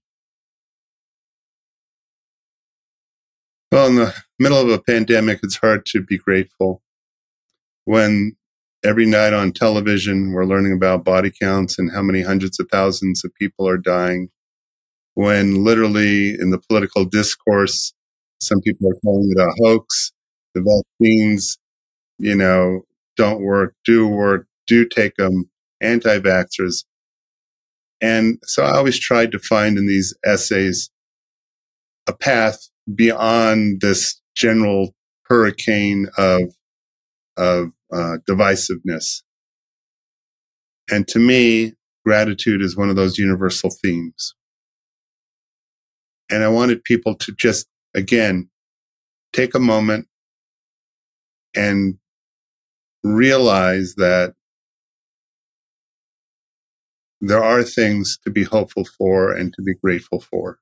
Well, 3.70 3.86
in 3.86 3.94
the 3.94 4.14
middle 4.40 4.58
of 4.58 4.68
a 4.68 4.80
pandemic, 4.80 5.38
it's 5.44 5.56
hard 5.56 5.86
to 5.86 6.02
be 6.02 6.18
grateful 6.18 6.82
when 7.84 8.36
every 8.84 9.06
night 9.06 9.32
on 9.32 9.52
television 9.52 10.32
we're 10.32 10.44
learning 10.44 10.72
about 10.72 11.04
body 11.04 11.30
counts 11.30 11.78
and 11.78 11.92
how 11.92 12.02
many 12.02 12.22
hundreds 12.22 12.58
of 12.58 12.68
thousands 12.70 13.24
of 13.24 13.34
people 13.34 13.68
are 13.68 13.78
dying. 13.78 14.28
When 15.14 15.62
literally 15.62 16.30
in 16.30 16.50
the 16.50 16.58
political 16.58 17.04
discourse, 17.04 17.92
some 18.40 18.60
people 18.60 18.88
are 18.88 19.00
calling 19.04 19.30
it 19.36 19.40
a 19.40 19.54
hoax 19.62 20.12
the 20.54 20.84
vaccines, 21.00 21.58
you 22.18 22.34
know, 22.34 22.82
don't 23.16 23.42
work, 23.42 23.74
do 23.84 24.06
work, 24.06 24.46
do 24.66 24.86
take 24.86 25.16
them, 25.16 25.50
anti 25.80 26.18
vaxxers. 26.18 26.84
And 28.00 28.38
so 28.44 28.64
I 28.64 28.76
always 28.76 28.98
tried 28.98 29.32
to 29.32 29.38
find 29.38 29.78
in 29.78 29.86
these 29.86 30.14
essays 30.24 30.90
a 32.06 32.12
path 32.12 32.68
beyond 32.92 33.80
this 33.80 34.20
general 34.34 34.94
hurricane 35.24 36.08
of, 36.18 36.42
of 37.36 37.72
uh, 37.92 38.18
divisiveness. 38.28 39.22
And 40.90 41.06
to 41.08 41.18
me, 41.18 41.74
gratitude 42.04 42.62
is 42.62 42.76
one 42.76 42.90
of 42.90 42.96
those 42.96 43.18
universal 43.18 43.70
themes. 43.70 44.34
And 46.30 46.42
I 46.44 46.48
wanted 46.48 46.84
people 46.84 47.14
to 47.16 47.32
just, 47.32 47.68
again, 47.94 48.48
take 49.32 49.54
a 49.54 49.60
moment 49.60 50.06
and 51.54 51.98
realize 53.04 53.94
that 53.96 54.34
there 57.20 57.42
are 57.42 57.62
things 57.62 58.18
to 58.24 58.30
be 58.30 58.44
hopeful 58.44 58.84
for 58.84 59.32
and 59.32 59.52
to 59.54 59.62
be 59.62 59.74
grateful 59.74 60.20
for. 60.20 60.58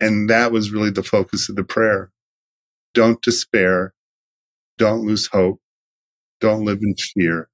And 0.00 0.28
that 0.30 0.52
was 0.52 0.70
really 0.72 0.90
the 0.90 1.02
focus 1.02 1.48
of 1.48 1.56
the 1.56 1.64
prayer. 1.64 2.10
Don't 2.96 3.20
despair. 3.20 3.92
Don't 4.78 5.04
lose 5.04 5.26
hope. 5.26 5.60
Don't 6.40 6.64
live 6.64 6.78
in 6.80 6.94
fear. 6.96 7.50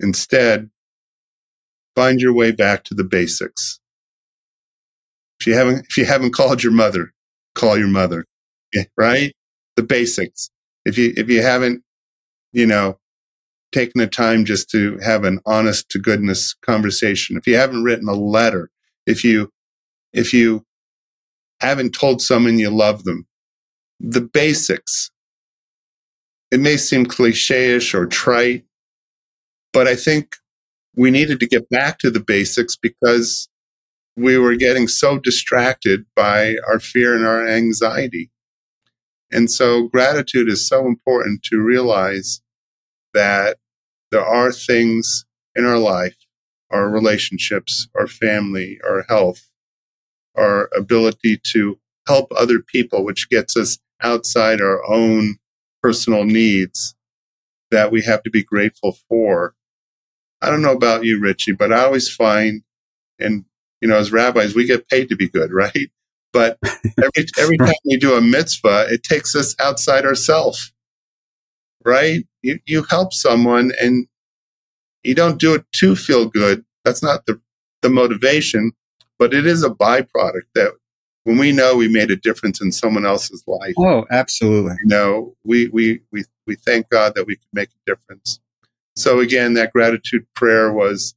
Instead, 0.00 0.68
find 1.96 2.20
your 2.20 2.34
way 2.34 2.52
back 2.52 2.84
to 2.84 2.94
the 2.94 3.04
basics. 3.04 3.80
If 5.40 5.46
you 5.46 5.54
haven't, 5.54 5.86
if 5.88 5.96
you 5.96 6.04
haven't 6.04 6.34
called 6.34 6.62
your 6.62 6.72
mother, 6.72 7.14
call 7.54 7.78
your 7.78 7.88
mother, 7.88 8.26
right? 8.98 9.32
The 9.76 9.82
basics. 9.82 10.50
If 10.84 10.98
you, 10.98 11.14
if 11.16 11.30
you 11.30 11.40
haven't, 11.40 11.82
you 12.52 12.66
know, 12.66 12.98
taken 13.72 13.98
the 13.98 14.06
time 14.06 14.44
just 14.44 14.68
to 14.72 14.98
have 14.98 15.24
an 15.24 15.40
honest 15.46 15.88
to 15.90 15.98
goodness 15.98 16.52
conversation, 16.60 17.38
if 17.38 17.46
you 17.46 17.56
haven't 17.56 17.82
written 17.82 18.10
a 18.10 18.14
letter, 18.14 18.68
if 19.06 19.24
you, 19.24 19.50
if 20.12 20.34
you 20.34 20.66
haven't 21.62 21.92
told 21.92 22.20
someone 22.20 22.58
you 22.58 22.68
love 22.68 23.04
them, 23.04 23.27
the 24.00 24.20
basics. 24.20 25.10
It 26.50 26.60
may 26.60 26.76
seem 26.76 27.06
cliche-ish 27.06 27.94
or 27.94 28.06
trite, 28.06 28.64
but 29.72 29.86
I 29.86 29.96
think 29.96 30.36
we 30.96 31.10
needed 31.10 31.40
to 31.40 31.46
get 31.46 31.68
back 31.68 31.98
to 31.98 32.10
the 32.10 32.20
basics 32.20 32.76
because 32.76 33.48
we 34.16 34.38
were 34.38 34.56
getting 34.56 34.88
so 34.88 35.18
distracted 35.18 36.06
by 36.16 36.56
our 36.68 36.80
fear 36.80 37.14
and 37.14 37.26
our 37.26 37.46
anxiety. 37.46 38.30
And 39.30 39.50
so 39.50 39.88
gratitude 39.88 40.48
is 40.48 40.66
so 40.66 40.86
important 40.86 41.42
to 41.44 41.60
realize 41.60 42.40
that 43.14 43.58
there 44.10 44.24
are 44.24 44.50
things 44.50 45.26
in 45.54 45.66
our 45.66 45.78
life, 45.78 46.16
our 46.70 46.88
relationships, 46.88 47.88
our 47.94 48.06
family, 48.06 48.80
our 48.82 49.04
health, 49.08 49.50
our 50.36 50.70
ability 50.74 51.38
to 51.52 51.78
help 52.06 52.32
other 52.34 52.60
people, 52.60 53.04
which 53.04 53.28
gets 53.28 53.56
us 53.56 53.78
outside 54.02 54.60
our 54.60 54.84
own 54.88 55.36
personal 55.82 56.24
needs 56.24 56.94
that 57.70 57.90
we 57.90 58.02
have 58.02 58.22
to 58.22 58.30
be 58.30 58.42
grateful 58.42 58.96
for. 59.08 59.54
I 60.42 60.50
don't 60.50 60.62
know 60.62 60.72
about 60.72 61.04
you, 61.04 61.20
Richie, 61.20 61.52
but 61.52 61.72
I 61.72 61.84
always 61.84 62.08
find, 62.08 62.62
and 63.18 63.44
you 63.80 63.88
know, 63.88 63.96
as 63.98 64.12
rabbis, 64.12 64.54
we 64.54 64.66
get 64.66 64.88
paid 64.88 65.08
to 65.08 65.16
be 65.16 65.28
good, 65.28 65.52
right? 65.54 65.90
But 66.32 66.58
every 66.98 67.26
every 67.38 67.58
time 67.58 67.74
we 67.84 67.96
do 67.96 68.14
a 68.14 68.20
mitzvah, 68.20 68.86
it 68.90 69.02
takes 69.02 69.34
us 69.34 69.54
outside 69.60 70.04
ourselves, 70.04 70.72
right? 71.84 72.24
You 72.42 72.60
you 72.66 72.84
help 72.84 73.12
someone, 73.12 73.72
and 73.80 74.06
you 75.02 75.14
don't 75.14 75.40
do 75.40 75.54
it 75.54 75.64
to 75.76 75.96
feel 75.96 76.26
good. 76.26 76.64
That's 76.84 77.02
not 77.02 77.26
the 77.26 77.40
the 77.82 77.90
motivation, 77.90 78.72
but 79.18 79.34
it 79.34 79.46
is 79.46 79.62
a 79.64 79.70
byproduct 79.70 80.48
that 80.54 80.72
when 81.28 81.36
we 81.36 81.52
know 81.52 81.76
we 81.76 81.88
made 81.88 82.10
a 82.10 82.16
difference 82.16 82.58
in 82.58 82.72
someone 82.72 83.04
else's 83.04 83.44
life. 83.46 83.74
Oh, 83.76 84.06
absolutely. 84.10 84.76
You 84.80 84.88
know, 84.88 85.36
we 85.44 85.68
we 85.68 86.00
we 86.10 86.24
we 86.46 86.54
thank 86.54 86.88
God 86.88 87.14
that 87.16 87.26
we 87.26 87.36
can 87.36 87.48
make 87.52 87.68
a 87.68 87.90
difference. 87.90 88.40
So 88.96 89.20
again, 89.20 89.52
that 89.52 89.74
gratitude 89.74 90.26
prayer 90.34 90.72
was 90.72 91.14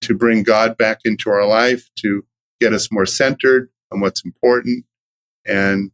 to 0.00 0.14
bring 0.14 0.42
God 0.42 0.76
back 0.76 0.98
into 1.04 1.30
our 1.30 1.46
life, 1.46 1.88
to 2.00 2.24
get 2.60 2.72
us 2.72 2.90
more 2.90 3.06
centered 3.06 3.70
on 3.92 4.00
what's 4.00 4.24
important. 4.24 4.84
And 5.46 5.92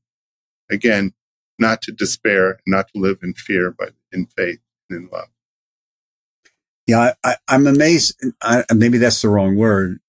again, 0.70 1.12
not 1.58 1.82
to 1.82 1.92
despair, 1.92 2.58
not 2.66 2.88
to 2.94 3.02
live 3.02 3.18
in 3.22 3.34
fear, 3.34 3.70
but 3.70 3.92
in 4.12 4.24
faith 4.24 4.60
and 4.88 5.02
in 5.02 5.10
love. 5.12 5.28
Yeah, 6.86 7.12
I, 7.22 7.36
am 7.50 7.66
amazed. 7.66 8.16
I, 8.40 8.64
maybe 8.74 8.96
that's 8.96 9.20
the 9.20 9.28
wrong 9.28 9.56
word, 9.56 10.00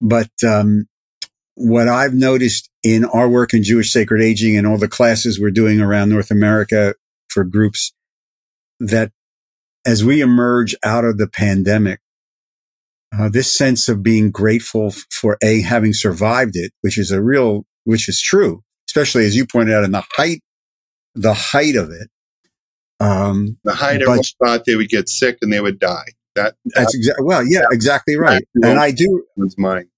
but 0.00 0.30
um, 0.46 0.86
what 1.56 1.88
I've 1.88 2.14
noticed 2.14 2.70
in 2.84 3.06
our 3.06 3.28
work 3.28 3.54
in 3.54 3.64
Jewish 3.64 3.90
sacred 3.90 4.22
aging 4.22 4.56
and 4.56 4.66
all 4.66 4.76
the 4.76 4.86
classes 4.86 5.40
we're 5.40 5.50
doing 5.50 5.80
around 5.80 6.10
North 6.10 6.30
America 6.30 6.94
for 7.28 7.42
groups, 7.42 7.92
that 8.78 9.10
as 9.86 10.04
we 10.04 10.20
emerge 10.20 10.76
out 10.84 11.04
of 11.04 11.16
the 11.16 11.26
pandemic, 11.26 12.00
uh, 13.18 13.28
this 13.28 13.52
sense 13.52 13.88
of 13.88 14.02
being 14.02 14.30
grateful 14.30 14.92
for 15.10 15.38
a 15.42 15.62
having 15.62 15.94
survived 15.94 16.56
it, 16.56 16.72
which 16.82 16.98
is 16.98 17.10
a 17.10 17.22
real, 17.22 17.64
which 17.84 18.08
is 18.08 18.20
true, 18.20 18.62
especially 18.88 19.24
as 19.24 19.34
you 19.34 19.46
pointed 19.46 19.74
out 19.74 19.84
in 19.84 19.92
the 19.92 20.04
height, 20.16 20.42
the 21.14 21.34
height 21.34 21.76
of 21.76 21.90
it. 21.90 22.10
Um, 23.00 23.58
the 23.64 23.74
height 23.74 24.02
everyone 24.02 24.20
thought 24.42 24.64
they 24.66 24.76
would 24.76 24.88
get 24.88 25.08
sick 25.08 25.38
and 25.42 25.52
they 25.52 25.60
would 25.60 25.78
die. 25.78 26.06
That, 26.34 26.56
that's 26.64 26.94
exactly 26.94 27.24
well, 27.24 27.44
yeah, 27.46 27.64
exactly 27.70 28.16
right. 28.16 28.44
And 28.56 28.78
I 28.78 28.90
do 28.90 29.24
was 29.36 29.56
mine. 29.56 29.88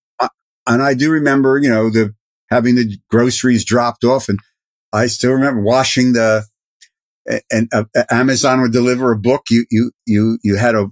and 0.66 0.82
I 0.82 0.94
do 0.94 1.10
remember, 1.10 1.58
you 1.58 1.70
know, 1.70 1.88
the 1.88 2.14
having 2.50 2.74
the 2.76 2.96
groceries 3.10 3.64
dropped 3.64 4.04
off, 4.04 4.28
and 4.28 4.38
I 4.92 5.06
still 5.06 5.32
remember 5.32 5.62
washing 5.62 6.12
the. 6.12 6.44
And 7.50 7.68
uh, 7.74 7.84
Amazon 8.08 8.60
would 8.60 8.72
deliver 8.72 9.10
a 9.10 9.18
book. 9.18 9.46
You 9.50 9.66
you 9.68 9.90
you 10.06 10.38
you 10.44 10.56
had 10.56 10.72
to 10.72 10.90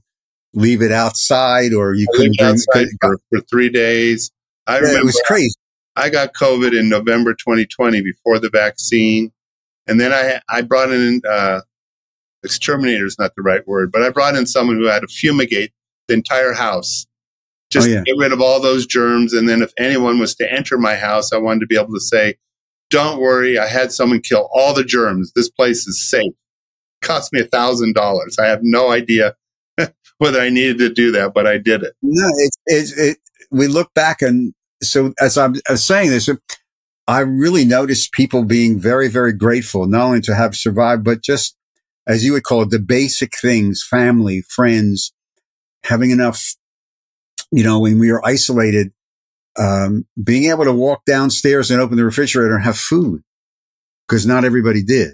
leave 0.52 0.82
it 0.82 0.90
outside, 0.90 1.72
or 1.72 1.94
you 1.94 2.06
I 2.12 2.16
couldn't 2.16 2.36
bring 2.38 2.50
outside 2.50 2.86
for, 3.00 3.18
for 3.30 3.40
three 3.48 3.68
days. 3.68 4.32
I 4.66 4.74
yeah, 4.74 4.80
remember 4.80 5.00
it 5.00 5.04
was 5.04 5.22
crazy. 5.26 5.54
I 5.96 6.10
got 6.10 6.34
COVID 6.34 6.78
in 6.78 6.88
November 6.88 7.34
2020 7.34 8.02
before 8.02 8.40
the 8.40 8.50
vaccine, 8.50 9.32
and 9.86 10.00
then 10.00 10.12
I 10.12 10.40
I 10.48 10.62
brought 10.62 10.90
in 10.90 11.22
uh, 11.28 11.60
exterminator 12.42 13.06
is 13.06 13.18
not 13.18 13.34
the 13.36 13.42
right 13.42 13.66
word, 13.66 13.92
but 13.92 14.02
I 14.02 14.10
brought 14.10 14.34
in 14.34 14.46
someone 14.46 14.76
who 14.76 14.86
had 14.86 15.00
to 15.00 15.08
fumigate 15.08 15.72
the 16.08 16.14
entire 16.14 16.52
house, 16.52 17.06
just 17.74 17.88
oh, 17.88 17.92
yeah. 17.92 18.02
get 18.04 18.16
rid 18.16 18.32
of 18.32 18.40
all 18.40 18.60
those 18.60 18.86
germs. 18.86 19.32
And 19.32 19.48
then 19.48 19.60
if 19.62 19.72
anyone 19.78 20.18
was 20.18 20.34
to 20.36 20.50
enter 20.50 20.78
my 20.78 20.96
house, 20.96 21.32
I 21.32 21.38
wanted 21.38 21.60
to 21.60 21.66
be 21.66 21.76
able 21.76 21.92
to 21.92 22.00
say, 22.00 22.36
"Don't 22.90 23.20
worry, 23.20 23.58
I 23.58 23.66
had 23.66 23.92
someone 23.92 24.20
kill 24.20 24.48
all 24.54 24.72
the 24.72 24.84
germs. 24.84 25.32
This 25.34 25.50
place 25.50 25.86
is 25.86 26.08
safe." 26.08 26.32
It 26.32 27.06
cost 27.06 27.32
me 27.32 27.40
a 27.40 27.46
thousand 27.46 27.94
dollars. 27.94 28.38
I 28.38 28.46
have 28.46 28.60
no 28.62 28.90
idea 28.90 29.34
whether 30.18 30.40
I 30.40 30.48
needed 30.48 30.78
to 30.78 30.88
do 30.88 31.12
that, 31.12 31.34
but 31.34 31.46
I 31.46 31.58
did 31.58 31.82
it. 31.82 31.94
No, 32.02 32.28
it, 32.36 32.50
it, 32.66 32.92
it 32.96 33.18
we 33.50 33.66
look 33.66 33.92
back 33.94 34.22
and 34.22 34.54
so 34.82 35.12
as 35.20 35.38
I'm 35.38 35.54
saying 35.54 36.10
this, 36.10 36.28
I 37.06 37.20
really 37.20 37.64
noticed 37.64 38.12
people 38.12 38.44
being 38.44 38.78
very, 38.78 39.08
very 39.08 39.32
grateful, 39.32 39.86
not 39.86 40.04
only 40.06 40.20
to 40.22 40.34
have 40.34 40.54
survived, 40.54 41.04
but 41.04 41.22
just 41.22 41.56
as 42.06 42.24
you 42.24 42.32
would 42.32 42.44
call 42.44 42.62
it, 42.62 42.70
the 42.70 42.78
basic 42.78 43.36
things, 43.36 43.82
family, 43.82 44.42
friends, 44.42 45.12
having 45.84 46.10
enough, 46.10 46.54
you 47.54 47.62
know, 47.62 47.78
when 47.78 48.00
we 48.00 48.10
were 48.10 48.24
isolated, 48.26 48.92
um, 49.56 50.06
being 50.22 50.50
able 50.50 50.64
to 50.64 50.72
walk 50.72 51.04
downstairs 51.04 51.70
and 51.70 51.80
open 51.80 51.96
the 51.96 52.04
refrigerator 52.04 52.56
and 52.56 52.64
have 52.64 52.76
food 52.76 53.22
because 54.08 54.26
not 54.26 54.44
everybody 54.44 54.82
did. 54.82 55.12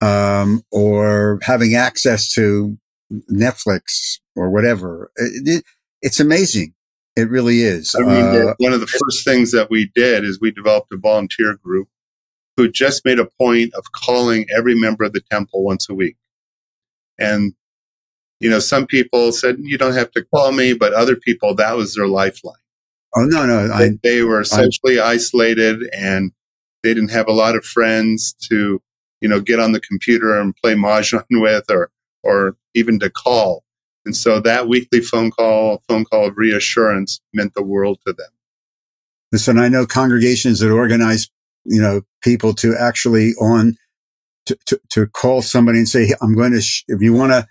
Um, 0.00 0.62
or 0.70 1.40
having 1.42 1.74
access 1.74 2.32
to 2.34 2.78
Netflix 3.32 4.20
or 4.36 4.50
whatever. 4.50 5.10
It, 5.16 5.48
it, 5.48 5.64
it's 6.00 6.20
amazing. 6.20 6.74
It 7.16 7.28
really 7.28 7.62
is. 7.62 7.96
I 7.98 8.02
mean, 8.02 8.48
uh, 8.48 8.54
one 8.58 8.72
of 8.72 8.78
the 8.78 8.86
first 8.86 9.24
things 9.24 9.50
that 9.50 9.68
we 9.68 9.90
did 9.96 10.22
is 10.22 10.40
we 10.40 10.52
developed 10.52 10.92
a 10.92 10.96
volunteer 10.96 11.56
group 11.56 11.88
who 12.56 12.70
just 12.70 13.04
made 13.04 13.18
a 13.18 13.26
point 13.40 13.74
of 13.74 13.90
calling 13.90 14.46
every 14.56 14.76
member 14.76 15.02
of 15.02 15.12
the 15.12 15.22
temple 15.28 15.64
once 15.64 15.88
a 15.88 15.94
week. 15.94 16.16
And, 17.18 17.54
you 18.40 18.48
know, 18.48 18.58
some 18.58 18.86
people 18.86 19.32
said, 19.32 19.56
you 19.60 19.78
don't 19.78 19.94
have 19.94 20.10
to 20.12 20.24
call 20.24 20.52
me, 20.52 20.72
but 20.72 20.92
other 20.92 21.16
people, 21.16 21.54
that 21.56 21.76
was 21.76 21.94
their 21.94 22.06
lifeline. 22.06 22.54
Oh, 23.16 23.24
no, 23.24 23.46
no. 23.46 23.72
I, 23.72 23.78
they, 23.78 23.98
they 24.02 24.22
were 24.22 24.40
essentially 24.40 25.00
I, 25.00 25.12
isolated 25.12 25.82
and 25.92 26.32
they 26.82 26.94
didn't 26.94 27.10
have 27.10 27.28
a 27.28 27.32
lot 27.32 27.56
of 27.56 27.64
friends 27.64 28.34
to, 28.48 28.80
you 29.20 29.28
know, 29.28 29.40
get 29.40 29.58
on 29.58 29.72
the 29.72 29.80
computer 29.80 30.38
and 30.38 30.54
play 30.56 30.74
Mahjong 30.74 31.24
with 31.30 31.64
or, 31.70 31.90
or 32.22 32.56
even 32.74 32.98
to 33.00 33.10
call. 33.10 33.64
And 34.04 34.16
so 34.16 34.40
that 34.40 34.68
weekly 34.68 35.00
phone 35.00 35.30
call, 35.30 35.82
phone 35.88 36.04
call 36.04 36.26
of 36.26 36.38
reassurance 36.38 37.20
meant 37.34 37.54
the 37.54 37.62
world 37.62 37.98
to 38.06 38.12
them. 38.12 38.30
Listen, 39.32 39.58
I 39.58 39.68
know 39.68 39.84
congregations 39.84 40.60
that 40.60 40.70
organize 40.70 41.28
you 41.68 41.80
know, 41.80 42.02
people 42.22 42.54
to 42.54 42.74
actually 42.78 43.32
on 43.40 43.76
to, 44.46 44.56
to, 44.66 44.80
to 44.90 45.06
call 45.06 45.42
somebody 45.42 45.78
and 45.78 45.88
say, 45.88 46.14
I'm 46.22 46.34
going 46.34 46.52
to, 46.52 46.62
sh- 46.62 46.84
if 46.88 47.02
you 47.02 47.12
want 47.12 47.32
to 47.32 47.46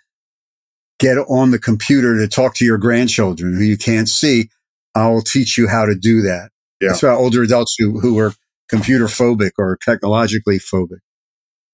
get 0.99 1.17
on 1.17 1.51
the 1.51 1.60
computer 1.60 2.17
to 2.17 2.27
talk 2.27 2.55
to 2.55 2.65
your 2.65 2.77
grandchildren 2.77 3.55
who 3.55 3.63
you 3.63 3.77
can't 3.77 4.10
see, 4.10 4.49
I'll 4.95 5.21
teach 5.21 5.57
you 5.57 5.67
how 5.67 5.86
to 5.86 5.95
do 5.95 6.21
that. 6.21 6.49
Yeah. 6.81 6.89
That's 6.89 7.03
about 7.03 7.19
older 7.19 7.43
adults 7.43 7.75
who, 7.77 7.99
who 7.99 8.17
are 8.19 8.33
computer 8.69 9.05
phobic 9.05 9.51
or 9.57 9.77
technologically 9.77 10.60
phobic. 10.60 10.99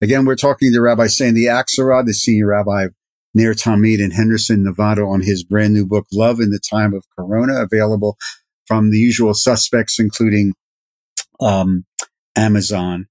Again, 0.02 0.26
we're 0.26 0.36
talking 0.36 0.74
to 0.74 0.82
Rabbi 0.82 1.08
Sandy 1.08 1.46
Akselrad, 1.46 2.06
the 2.06 2.14
senior 2.14 2.48
rabbi 2.48 2.84
of 2.84 2.94
Ner 3.34 3.54
Tamid 3.54 4.00
in 4.00 4.12
Henderson, 4.12 4.64
Nevada, 4.64 5.04
on 5.04 5.22
his 5.22 5.44
brand 5.44 5.74
new 5.74 5.86
book, 5.86 6.06
Love 6.12 6.40
in 6.40 6.52
the 6.52 6.60
Time 6.60 6.94
of 6.94 7.06
Corona, 7.18 7.62
available 7.62 8.18
from 8.68 8.92
the 8.92 8.98
usual 8.98 9.34
suspects, 9.34 10.00
including 10.00 10.54
um, 11.40 11.86
Amazon. 12.36 13.08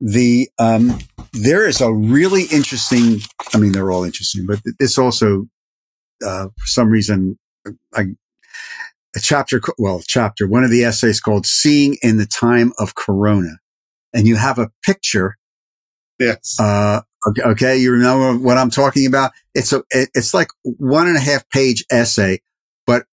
The 0.00 0.48
um, 0.58 0.98
there 1.32 1.66
is 1.66 1.80
a 1.80 1.92
really 1.92 2.44
interesting. 2.44 3.20
I 3.52 3.58
mean, 3.58 3.72
they're 3.72 3.90
all 3.90 4.04
interesting, 4.04 4.46
but 4.46 4.60
this 4.78 4.96
also, 4.96 5.46
uh, 6.24 6.46
for 6.46 6.66
some 6.66 6.88
reason, 6.88 7.38
I, 7.94 8.06
a 9.14 9.20
chapter. 9.20 9.60
Well, 9.78 10.00
chapter 10.06 10.48
one 10.48 10.64
of 10.64 10.70
the 10.70 10.84
essays 10.84 11.20
called 11.20 11.46
"Seeing 11.46 11.98
in 12.02 12.16
the 12.16 12.26
Time 12.26 12.72
of 12.78 12.94
Corona," 12.94 13.58
and 14.14 14.26
you 14.26 14.36
have 14.36 14.58
a 14.58 14.70
picture. 14.82 15.36
Yes. 16.18 16.56
Uh, 16.58 17.02
okay, 17.28 17.42
okay, 17.42 17.76
you 17.76 17.92
remember 17.92 18.38
what 18.38 18.56
I'm 18.56 18.70
talking 18.70 19.06
about. 19.06 19.32
It's 19.54 19.72
a. 19.72 19.82
It's 19.90 20.32
like 20.32 20.48
one 20.62 21.08
and 21.08 21.16
a 21.16 21.20
half 21.20 21.48
page 21.50 21.84
essay, 21.90 22.40
but 22.86 23.04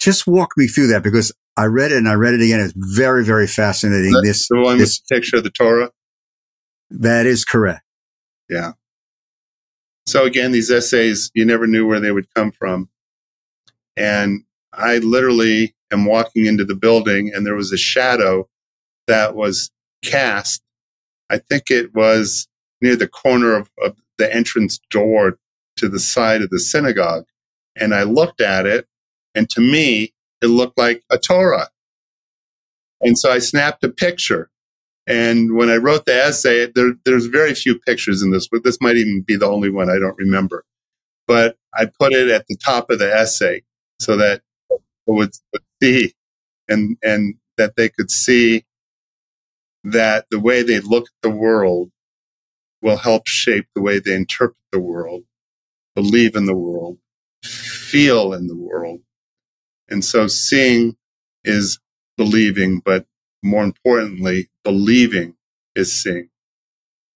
just 0.00 0.26
walk 0.26 0.50
me 0.56 0.66
through 0.66 0.88
that 0.88 1.04
because 1.04 1.32
I 1.56 1.64
read 1.64 1.92
it 1.92 1.98
and 1.98 2.08
I 2.08 2.14
read 2.14 2.34
it 2.34 2.42
again. 2.42 2.60
It's 2.60 2.74
very, 2.76 3.24
very 3.24 3.46
fascinating. 3.46 4.12
That's 4.12 4.26
this 4.26 4.48
the 4.48 4.60
one 4.60 4.78
this, 4.78 4.98
with 4.98 5.08
the 5.08 5.14
picture 5.14 5.36
of 5.36 5.44
the 5.44 5.50
Torah. 5.50 5.90
That 6.90 7.26
is 7.26 7.44
correct. 7.44 7.82
Yeah. 8.48 8.72
So 10.06 10.24
again, 10.24 10.52
these 10.52 10.70
essays, 10.70 11.30
you 11.34 11.44
never 11.44 11.66
knew 11.66 11.86
where 11.86 11.98
they 11.98 12.12
would 12.12 12.32
come 12.34 12.52
from. 12.52 12.88
And 13.96 14.44
I 14.72 14.98
literally 14.98 15.74
am 15.92 16.04
walking 16.04 16.46
into 16.46 16.64
the 16.64 16.76
building 16.76 17.32
and 17.34 17.46
there 17.46 17.54
was 17.54 17.72
a 17.72 17.78
shadow 17.78 18.48
that 19.06 19.34
was 19.34 19.70
cast. 20.04 20.62
I 21.30 21.38
think 21.38 21.70
it 21.70 21.94
was 21.94 22.46
near 22.80 22.96
the 22.96 23.08
corner 23.08 23.54
of, 23.56 23.70
of 23.82 23.96
the 24.18 24.32
entrance 24.32 24.78
door 24.90 25.38
to 25.76 25.88
the 25.88 26.00
side 26.00 26.42
of 26.42 26.50
the 26.50 26.60
synagogue. 26.60 27.24
And 27.74 27.94
I 27.94 28.02
looked 28.02 28.40
at 28.40 28.66
it 28.66 28.86
and 29.34 29.48
to 29.50 29.60
me, 29.60 30.12
it 30.42 30.48
looked 30.48 30.78
like 30.78 31.02
a 31.10 31.18
Torah. 31.18 31.68
And 33.00 33.18
so 33.18 33.30
I 33.30 33.38
snapped 33.38 33.84
a 33.84 33.88
picture. 33.88 34.50
And 35.06 35.54
when 35.54 35.70
I 35.70 35.76
wrote 35.76 36.04
the 36.04 36.14
essay, 36.14 36.70
there, 36.74 36.94
there's 37.04 37.26
very 37.26 37.54
few 37.54 37.78
pictures 37.78 38.22
in 38.22 38.30
this, 38.30 38.48
but 38.48 38.64
this 38.64 38.80
might 38.80 38.96
even 38.96 39.22
be 39.26 39.36
the 39.36 39.46
only 39.46 39.70
one 39.70 39.88
I 39.88 39.98
don't 39.98 40.18
remember. 40.18 40.64
But 41.26 41.56
I 41.74 41.86
put 41.86 42.12
it 42.12 42.28
at 42.28 42.46
the 42.48 42.56
top 42.56 42.90
of 42.90 42.98
the 42.98 43.12
essay 43.12 43.62
so 44.00 44.16
that 44.16 44.42
it 44.70 44.80
would, 45.06 45.30
would 45.52 45.62
see 45.82 46.14
and, 46.68 46.96
and 47.02 47.34
that 47.56 47.76
they 47.76 47.88
could 47.88 48.10
see 48.10 48.64
that 49.84 50.26
the 50.30 50.40
way 50.40 50.62
they 50.62 50.80
look 50.80 51.04
at 51.04 51.22
the 51.22 51.30
world 51.30 51.90
will 52.82 52.96
help 52.96 53.26
shape 53.26 53.66
the 53.74 53.80
way 53.82 53.98
they 53.98 54.14
interpret 54.14 54.56
the 54.72 54.80
world, 54.80 55.24
believe 55.94 56.34
in 56.34 56.46
the 56.46 56.56
world, 56.56 56.98
feel 57.44 58.32
in 58.32 58.48
the 58.48 58.56
world, 58.56 59.00
and 59.88 60.04
so 60.04 60.26
seeing 60.26 60.96
is 61.44 61.78
believing, 62.16 62.80
but 62.84 63.06
more 63.42 63.62
importantly, 63.62 64.48
believing 64.64 65.36
is 65.74 65.92
seeing. 65.92 66.28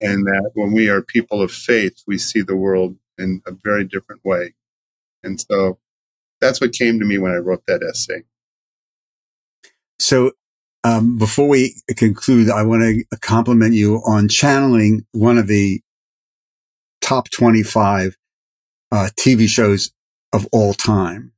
And 0.00 0.26
that 0.26 0.52
when 0.54 0.72
we 0.72 0.88
are 0.88 1.02
people 1.02 1.42
of 1.42 1.52
faith, 1.52 2.02
we 2.06 2.16
see 2.16 2.40
the 2.40 2.56
world 2.56 2.96
in 3.18 3.42
a 3.46 3.52
very 3.52 3.84
different 3.84 4.24
way. 4.24 4.54
And 5.22 5.40
so 5.40 5.78
that's 6.40 6.60
what 6.60 6.72
came 6.72 6.98
to 7.00 7.04
me 7.04 7.18
when 7.18 7.32
I 7.32 7.36
wrote 7.36 7.64
that 7.66 7.82
essay. 7.82 8.22
So 9.98 10.32
um, 10.84 11.18
before 11.18 11.48
we 11.48 11.74
conclude, 11.96 12.48
I 12.48 12.62
want 12.62 12.82
to 12.82 13.18
compliment 13.18 13.74
you 13.74 13.96
on 14.06 14.28
channeling 14.28 15.04
one 15.12 15.36
of 15.36 15.46
the 15.46 15.82
top 17.02 17.28
25 17.30 18.16
uh, 18.92 19.08
TV 19.18 19.46
shows 19.46 19.92
of 20.32 20.46
all 20.52 20.72
time 20.72 21.32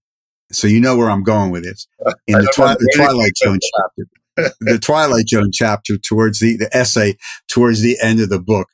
So 0.52 0.66
you 0.66 0.80
know 0.80 0.96
where 0.96 1.10
I'm 1.10 1.22
going 1.22 1.50
with 1.50 1.64
this. 1.64 1.86
In 2.26 2.38
the, 2.38 2.52
twi- 2.54 2.74
the 2.74 2.92
Twilight 2.94 3.36
Zone 3.36 3.58
chapter, 3.76 4.54
the 4.60 4.78
Twilight 4.78 5.28
Zone 5.28 5.50
chapter 5.52 5.96
towards 5.98 6.40
the, 6.40 6.56
the 6.56 6.74
essay 6.76 7.16
towards 7.48 7.80
the 7.80 7.98
end 8.02 8.20
of 8.20 8.28
the 8.28 8.40
book. 8.40 8.68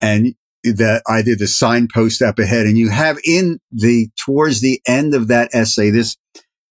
And 0.00 0.34
that 0.64 1.02
I 1.08 1.22
did 1.22 1.40
the 1.40 1.48
signpost 1.48 2.22
up 2.22 2.38
ahead 2.38 2.66
and 2.66 2.78
you 2.78 2.90
have 2.90 3.18
in 3.24 3.58
the, 3.72 4.10
towards 4.24 4.60
the 4.60 4.80
end 4.86 5.12
of 5.14 5.28
that 5.28 5.50
essay, 5.52 5.90
this, 5.90 6.16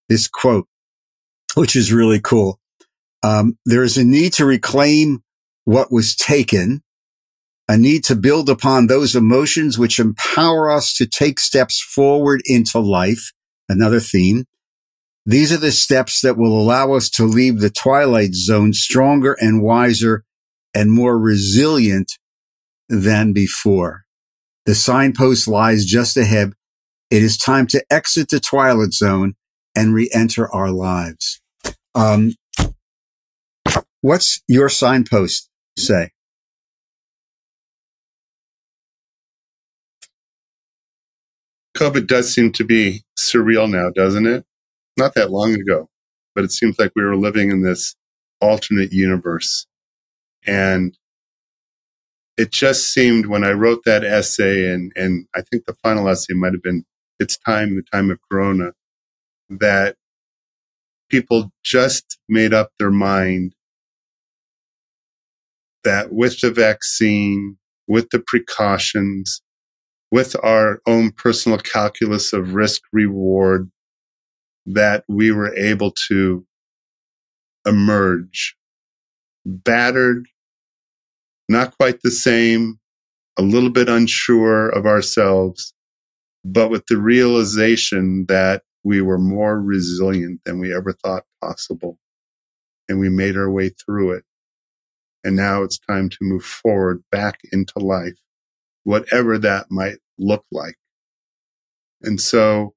this 0.08 0.28
quote, 0.28 0.68
which 1.56 1.76
is 1.76 1.92
really 1.92 2.20
cool. 2.20 2.60
Um, 3.24 3.58
there 3.66 3.84
is 3.84 3.98
a 3.98 4.06
need 4.06 4.34
to 4.34 4.46
reclaim 4.46 5.24
what 5.66 5.92
was 5.92 6.16
taken, 6.16 6.82
a 7.68 7.78
need 7.78 8.04
to 8.06 8.16
build 8.16 8.50
upon 8.50 8.88
those 8.88 9.16
emotions 9.16 9.78
which 9.78 10.00
empower 10.00 10.72
us 10.72 10.94
to 10.96 11.06
take 11.06 11.40
steps 11.40 11.82
forward 11.82 12.42
into 12.46 12.80
life. 12.80 13.32
Another 13.70 14.00
theme. 14.00 14.46
These 15.26 15.52
are 15.52 15.58
the 15.58 15.72
steps 15.72 16.22
that 16.22 16.38
will 16.38 16.60
allow 16.60 16.94
us 16.94 17.10
to 17.12 17.26
leave 17.26 17.60
the 17.60 17.70
twilight 17.70 18.34
zone 18.34 18.74
stronger 18.74 19.34
and 19.40 19.62
wiser 19.62 20.24
and 20.74 20.92
more 20.92 21.18
resilient 21.20 22.18
than 22.90 23.32
before. 23.32 24.04
The 24.66 24.76
signpost 24.76 25.48
lies 25.48 25.86
just 25.86 26.18
ahead. 26.18 26.54
It 27.10 27.22
is 27.24 27.38
time 27.38 27.68
to 27.68 27.84
exit 27.92 28.30
the 28.30 28.40
twilight 28.40 28.94
zone 28.94 29.36
and 29.76 29.94
re-enter 29.94 30.52
our 30.54 30.72
lives. 30.72 31.42
Um, 31.94 32.34
what's 34.02 34.42
your 34.48 34.70
signpost 34.70 35.50
say? 35.78 36.12
COVID 41.76 42.08
does 42.08 42.34
seem 42.34 42.52
to 42.54 42.64
be 42.64 43.04
surreal 43.18 43.70
now, 43.70 43.90
doesn't 43.90 44.28
it? 44.28 44.46
Not 44.98 45.14
that 45.16 45.32
long 45.32 45.54
ago, 45.54 45.90
but 46.36 46.44
it 46.44 46.52
seems 46.52 46.78
like 46.78 46.92
we 46.96 47.04
were 47.04 47.16
living 47.16 47.52
in 47.52 47.62
this 47.62 47.96
alternate 48.40 48.92
universe. 48.92 49.66
And 50.46 50.98
it 52.38 52.52
just 52.52 52.94
seemed 52.94 53.28
when 53.28 53.44
I 53.44 53.52
wrote 53.52 53.82
that 53.86 54.04
essay, 54.04 54.72
and, 54.72 54.92
and 54.96 55.28
I 55.36 55.42
think 55.42 55.66
the 55.66 55.76
final 55.84 56.08
essay 56.10 56.34
might 56.34 56.54
have 56.54 56.64
been 56.64 56.86
It's 57.20 57.38
Time, 57.38 57.76
the 57.76 57.84
Time 57.92 58.10
of 58.10 58.20
Corona, 58.30 58.74
that 59.50 59.96
people 61.10 61.52
just 61.64 62.18
made 62.30 62.54
up 62.54 62.72
their 62.80 62.92
mind 62.92 63.54
that 65.84 66.14
with 66.14 66.40
the 66.40 66.52
vaccine, 66.52 67.58
with 67.88 68.10
the 68.12 68.24
precautions, 68.26 69.42
with 70.12 70.36
our 70.44 70.82
own 70.86 71.12
personal 71.12 71.58
calculus 71.58 72.34
of 72.34 72.54
risk 72.54 72.82
reward, 72.92 73.70
that 74.66 75.04
we 75.08 75.32
were 75.32 75.54
able 75.56 75.92
to 76.10 76.46
emerge 77.66 78.56
battered, 79.46 80.28
not 81.50 81.76
quite 81.78 82.02
the 82.02 82.12
same, 82.12 82.80
a 83.38 83.42
little 83.42 83.70
bit 83.70 83.90
unsure 83.90 84.70
of 84.70 84.86
ourselves, 84.86 85.74
but 86.44 86.70
with 86.70 86.86
the 86.88 86.98
realization 86.98 88.26
that 88.28 88.64
we 88.84 89.02
were 89.02 89.18
more 89.18 89.60
resilient 89.62 90.42
than 90.46 90.60
we 90.60 90.76
ever 90.76 90.94
thought 90.94 91.24
possible. 91.42 92.00
And 92.90 93.00
we 93.00 93.10
made 93.10 93.38
our 93.38 93.50
way 93.50 93.70
through 93.70 94.12
it. 94.12 94.24
And 95.24 95.36
now 95.36 95.62
it's 95.64 95.78
time 95.78 96.10
to 96.10 96.18
move 96.22 96.44
forward 96.44 97.04
back 97.12 97.40
into 97.52 97.78
life, 97.78 98.20
whatever 98.84 99.38
that 99.38 99.68
might 99.70 99.98
look 100.18 100.46
like. 100.52 100.76
And 102.02 102.20
so 102.20 102.74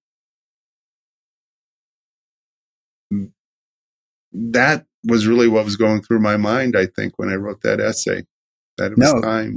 that 4.34 4.86
was 5.04 5.26
really 5.26 5.48
what 5.48 5.64
was 5.64 5.76
going 5.76 6.02
through 6.02 6.20
my 6.20 6.36
mind, 6.36 6.76
I 6.76 6.86
think, 6.86 7.14
when 7.16 7.28
I 7.28 7.34
wrote 7.34 7.62
that 7.62 7.80
essay, 7.80 8.24
that 8.78 8.92
it 8.92 8.98
was 8.98 9.14
no. 9.14 9.20
time. 9.20 9.56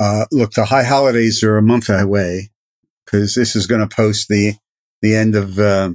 Uh, 0.00 0.26
look, 0.30 0.52
the 0.52 0.66
high 0.66 0.84
holidays 0.84 1.42
are 1.42 1.56
a 1.56 1.62
month 1.62 1.88
away 1.88 2.50
because 3.04 3.34
this 3.34 3.56
is 3.56 3.66
going 3.66 3.86
to 3.86 3.94
post 3.94 4.28
the, 4.28 4.54
the 5.02 5.14
end 5.14 5.34
of 5.34 5.58
uh, 5.58 5.90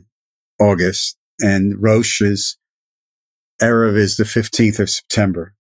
August 0.60 1.18
and 1.40 1.82
Rosh's 1.82 2.58
Erev 3.62 3.96
is 3.96 4.18
the 4.18 4.24
15th 4.24 4.80
of 4.80 4.90
September. 4.90 5.54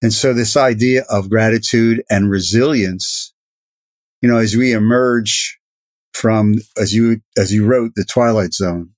And 0.00 0.12
so 0.12 0.32
this 0.32 0.56
idea 0.56 1.04
of 1.08 1.30
gratitude 1.30 2.02
and 2.10 2.30
resilience, 2.30 3.32
you 4.20 4.28
know, 4.28 4.38
as 4.38 4.56
we 4.56 4.72
emerge 4.72 5.58
from, 6.12 6.54
as 6.76 6.92
you, 6.92 7.20
as 7.36 7.52
you 7.52 7.64
wrote, 7.64 7.92
the 7.94 8.04
Twilight 8.04 8.52
Zone, 8.52 8.90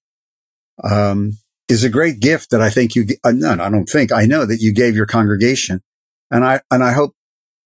um, 0.82 1.38
is 1.68 1.84
a 1.84 1.88
great 1.90 2.20
gift 2.20 2.50
that 2.50 2.60
I 2.60 2.70
think 2.70 2.94
you, 2.94 3.06
uh, 3.24 3.32
no, 3.32 3.52
I 3.52 3.70
don't 3.70 3.88
think, 3.88 4.12
I 4.12 4.26
know 4.26 4.44
that 4.44 4.60
you 4.60 4.72
gave 4.72 4.94
your 4.94 5.06
congregation. 5.06 5.82
And 6.30 6.44
I, 6.44 6.60
and 6.70 6.82
I 6.84 6.92
hope 6.92 7.14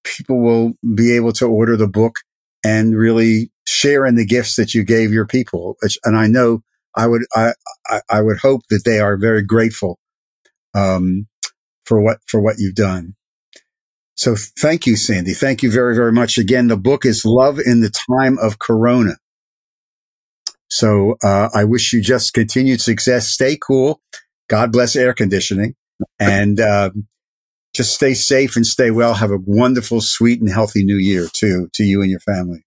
people 0.05 0.41
will 0.41 0.75
be 0.95 1.17
able 1.17 1.33
to 1.33 1.47
order 1.47 1.77
the 1.77 1.89
book 1.89 2.17
and 2.65 2.97
really 2.97 3.51
share 3.67 4.07
in 4.07 4.15
the 4.15 4.25
gifts 4.27 4.57
that 4.57 4.75
you 4.75 4.85
gave 4.85 5.13
your 5.13 5.27
people. 5.27 5.77
And 6.05 6.17
I 6.17 6.27
know 6.27 6.63
I 6.97 7.07
would, 7.07 7.23
I, 7.35 7.53
I, 7.87 8.01
I 8.09 8.23
would 8.23 8.39
hope 8.39 8.63
that 8.71 8.83
they 8.85 9.01
are 9.01 9.17
very 9.17 9.43
grateful, 9.43 9.99
um, 10.75 11.27
for 11.85 12.01
what, 12.01 12.19
for 12.27 12.41
what 12.41 12.57
you've 12.59 12.75
done. 12.75 13.15
So 14.17 14.35
thank 14.37 14.87
you, 14.87 14.97
Sandy. 14.97 15.33
Thank 15.33 15.63
you 15.63 15.71
very, 15.71 15.95
very 15.95 16.13
much. 16.13 16.39
Again, 16.39 16.67
the 16.67 16.77
book 16.77 17.05
is 17.05 17.25
Love 17.25 17.59
in 17.59 17.81
the 17.81 17.93
Time 18.11 18.37
of 18.39 18.59
Corona. 18.59 19.17
So 20.71 21.17
uh, 21.23 21.49
I 21.55 21.65
wish 21.65 21.93
you 21.93 22.03
just 22.03 22.35
continued 22.35 22.81
success. 22.81 23.29
Stay 23.29 23.57
cool. 23.61 24.01
God 24.49 24.73
bless 24.73 24.97
air 24.97 25.13
conditioning, 25.13 25.75
and 26.19 26.61
uh, 26.61 26.91
just 27.75 27.95
stay 27.95 28.15
safe 28.15 28.57
and 28.57 28.67
stay 28.67 28.91
well. 28.91 29.15
Have 29.15 29.31
a 29.31 29.39
wonderful, 29.39 30.01
sweet, 30.01 30.41
and 30.41 30.51
healthy 30.51 30.85
New 30.85 30.97
Year 30.97 31.29
too 31.33 31.69
to 31.75 31.85
you 31.85 32.03
and 32.03 32.11
your 32.11 32.21
family. 32.21 32.65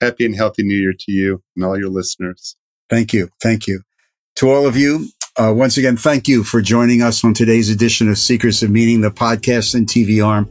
Happy 0.00 0.26
and 0.26 0.34
healthy 0.34 0.64
New 0.64 0.76
Year 0.76 0.94
to 0.98 1.12
you 1.12 1.42
and 1.56 1.64
all 1.64 1.78
your 1.78 1.88
listeners. 1.88 2.56
Thank 2.90 3.12
you. 3.12 3.28
Thank 3.40 3.66
you. 3.66 3.82
To 4.36 4.50
all 4.50 4.66
of 4.66 4.76
you, 4.76 5.08
uh, 5.36 5.52
once 5.54 5.76
again, 5.76 5.96
thank 5.96 6.28
you 6.28 6.44
for 6.44 6.60
joining 6.60 7.02
us 7.02 7.24
on 7.24 7.34
today's 7.34 7.70
edition 7.70 8.08
of 8.10 8.18
Seekers 8.18 8.62
of 8.62 8.70
Meaning, 8.70 9.00
the 9.00 9.10
podcast 9.10 9.74
and 9.74 9.86
TV 9.86 10.24
arm 10.24 10.50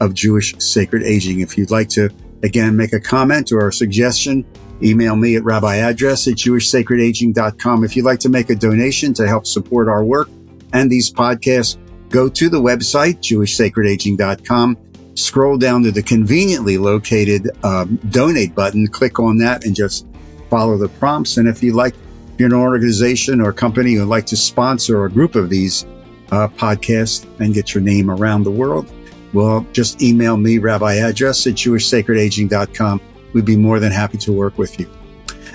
of 0.00 0.14
Jewish 0.14 0.54
Sacred 0.58 1.02
Aging. 1.02 1.40
If 1.40 1.56
you'd 1.56 1.70
like 1.70 1.88
to, 1.90 2.10
again, 2.42 2.76
make 2.76 2.92
a 2.92 3.00
comment 3.00 3.52
or 3.52 3.68
a 3.68 3.72
suggestion, 3.72 4.44
email 4.82 5.16
me 5.16 5.36
at 5.36 5.42
rabbiaddress 5.42 6.30
at 6.30 6.38
jewishsacredaging.com. 6.38 7.84
If 7.84 7.96
you'd 7.96 8.04
like 8.04 8.20
to 8.20 8.28
make 8.28 8.50
a 8.50 8.54
donation 8.54 9.12
to 9.14 9.26
help 9.26 9.46
support 9.46 9.88
our 9.88 10.04
work 10.04 10.28
and 10.72 10.90
these 10.90 11.12
podcasts, 11.12 11.76
go 12.08 12.28
to 12.28 12.48
the 12.48 12.60
website, 12.60 13.18
jewishsacredaging.com, 13.18 14.76
scroll 15.14 15.58
down 15.58 15.82
to 15.82 15.90
the 15.90 16.02
conveniently 16.02 16.78
located 16.78 17.48
um, 17.64 17.96
donate 18.10 18.54
button, 18.54 18.86
click 18.86 19.18
on 19.18 19.38
that 19.38 19.64
and 19.64 19.74
just 19.74 20.06
follow 20.48 20.76
the 20.76 20.88
prompts. 20.88 21.36
And 21.36 21.48
if 21.48 21.62
you 21.62 21.72
like 21.72 21.94
if 21.94 22.40
you're 22.40 22.48
an 22.48 22.54
organization 22.54 23.40
or 23.40 23.52
company 23.52 23.94
who 23.94 24.00
would 24.00 24.08
like 24.08 24.26
to 24.26 24.36
sponsor 24.36 25.04
a 25.04 25.10
group 25.10 25.34
of 25.34 25.50
these 25.50 25.84
uh, 26.32 26.48
podcasts 26.48 27.26
and 27.38 27.52
get 27.52 27.74
your 27.74 27.82
name 27.82 28.10
around 28.10 28.44
the 28.44 28.50
world, 28.50 28.90
well, 29.32 29.66
just 29.72 30.02
email 30.02 30.36
me, 30.36 30.58
rabbi 30.58 30.94
address 30.94 31.46
at 31.46 31.54
jewishsacredaging.com. 31.54 33.00
We'd 33.32 33.44
be 33.44 33.56
more 33.56 33.78
than 33.78 33.92
happy 33.92 34.18
to 34.18 34.32
work 34.32 34.58
with 34.58 34.78
you. 34.78 34.90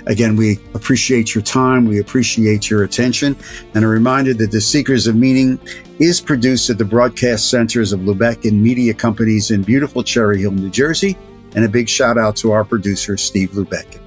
Again, 0.08 0.36
we 0.36 0.60
appreciate 0.74 1.34
your 1.34 1.44
time. 1.44 1.86
We 1.86 2.00
appreciate 2.00 2.70
your 2.70 2.84
attention. 2.84 3.36
And 3.74 3.84
a 3.84 3.88
reminder 3.88 4.34
that 4.36 4.52
The 4.52 4.62
Seekers 4.62 5.08
of 5.08 5.16
Meaning 5.16 5.60
is 6.00 6.22
produced 6.22 6.70
at 6.70 6.78
the 6.78 6.86
broadcast 6.86 7.50
centers 7.50 7.92
of 7.92 8.02
Lubeck 8.02 8.48
and 8.48 8.62
media 8.62 8.94
companies 8.94 9.52
in 9.52 9.64
beautiful 9.64 10.04
Cherry 10.04 10.42
Hill, 10.42 10.52
New 10.52 10.70
Jersey. 10.70 11.18
And 11.56 11.66
a 11.66 11.70
big 11.70 11.90
shout 11.90 12.18
out 12.18 12.36
to 12.38 12.52
our 12.52 12.64
producer, 12.64 13.18
Steve 13.18 13.52
Lubeck. 13.52 14.00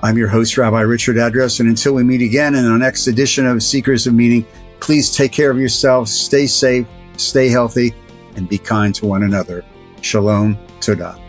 I'm 0.00 0.16
your 0.16 0.28
host, 0.28 0.56
Rabbi 0.56 0.80
Richard 0.80 1.18
Address, 1.18 1.60
and 1.60 1.68
until 1.68 1.92
we 1.94 2.02
meet 2.02 2.22
again 2.22 2.54
in 2.54 2.64
our 2.64 2.78
next 2.78 3.06
edition 3.06 3.46
of 3.46 3.62
Seekers 3.62 4.06
of 4.06 4.14
Meaning, 4.14 4.46
please 4.80 5.14
take 5.14 5.32
care 5.32 5.50
of 5.50 5.58
yourselves, 5.58 6.10
stay 6.10 6.46
safe, 6.46 6.86
stay 7.18 7.48
healthy, 7.48 7.94
and 8.36 8.48
be 8.48 8.56
kind 8.56 8.94
to 8.94 9.06
one 9.06 9.24
another. 9.24 9.64
Shalom, 10.00 10.56
Todah. 10.80 11.27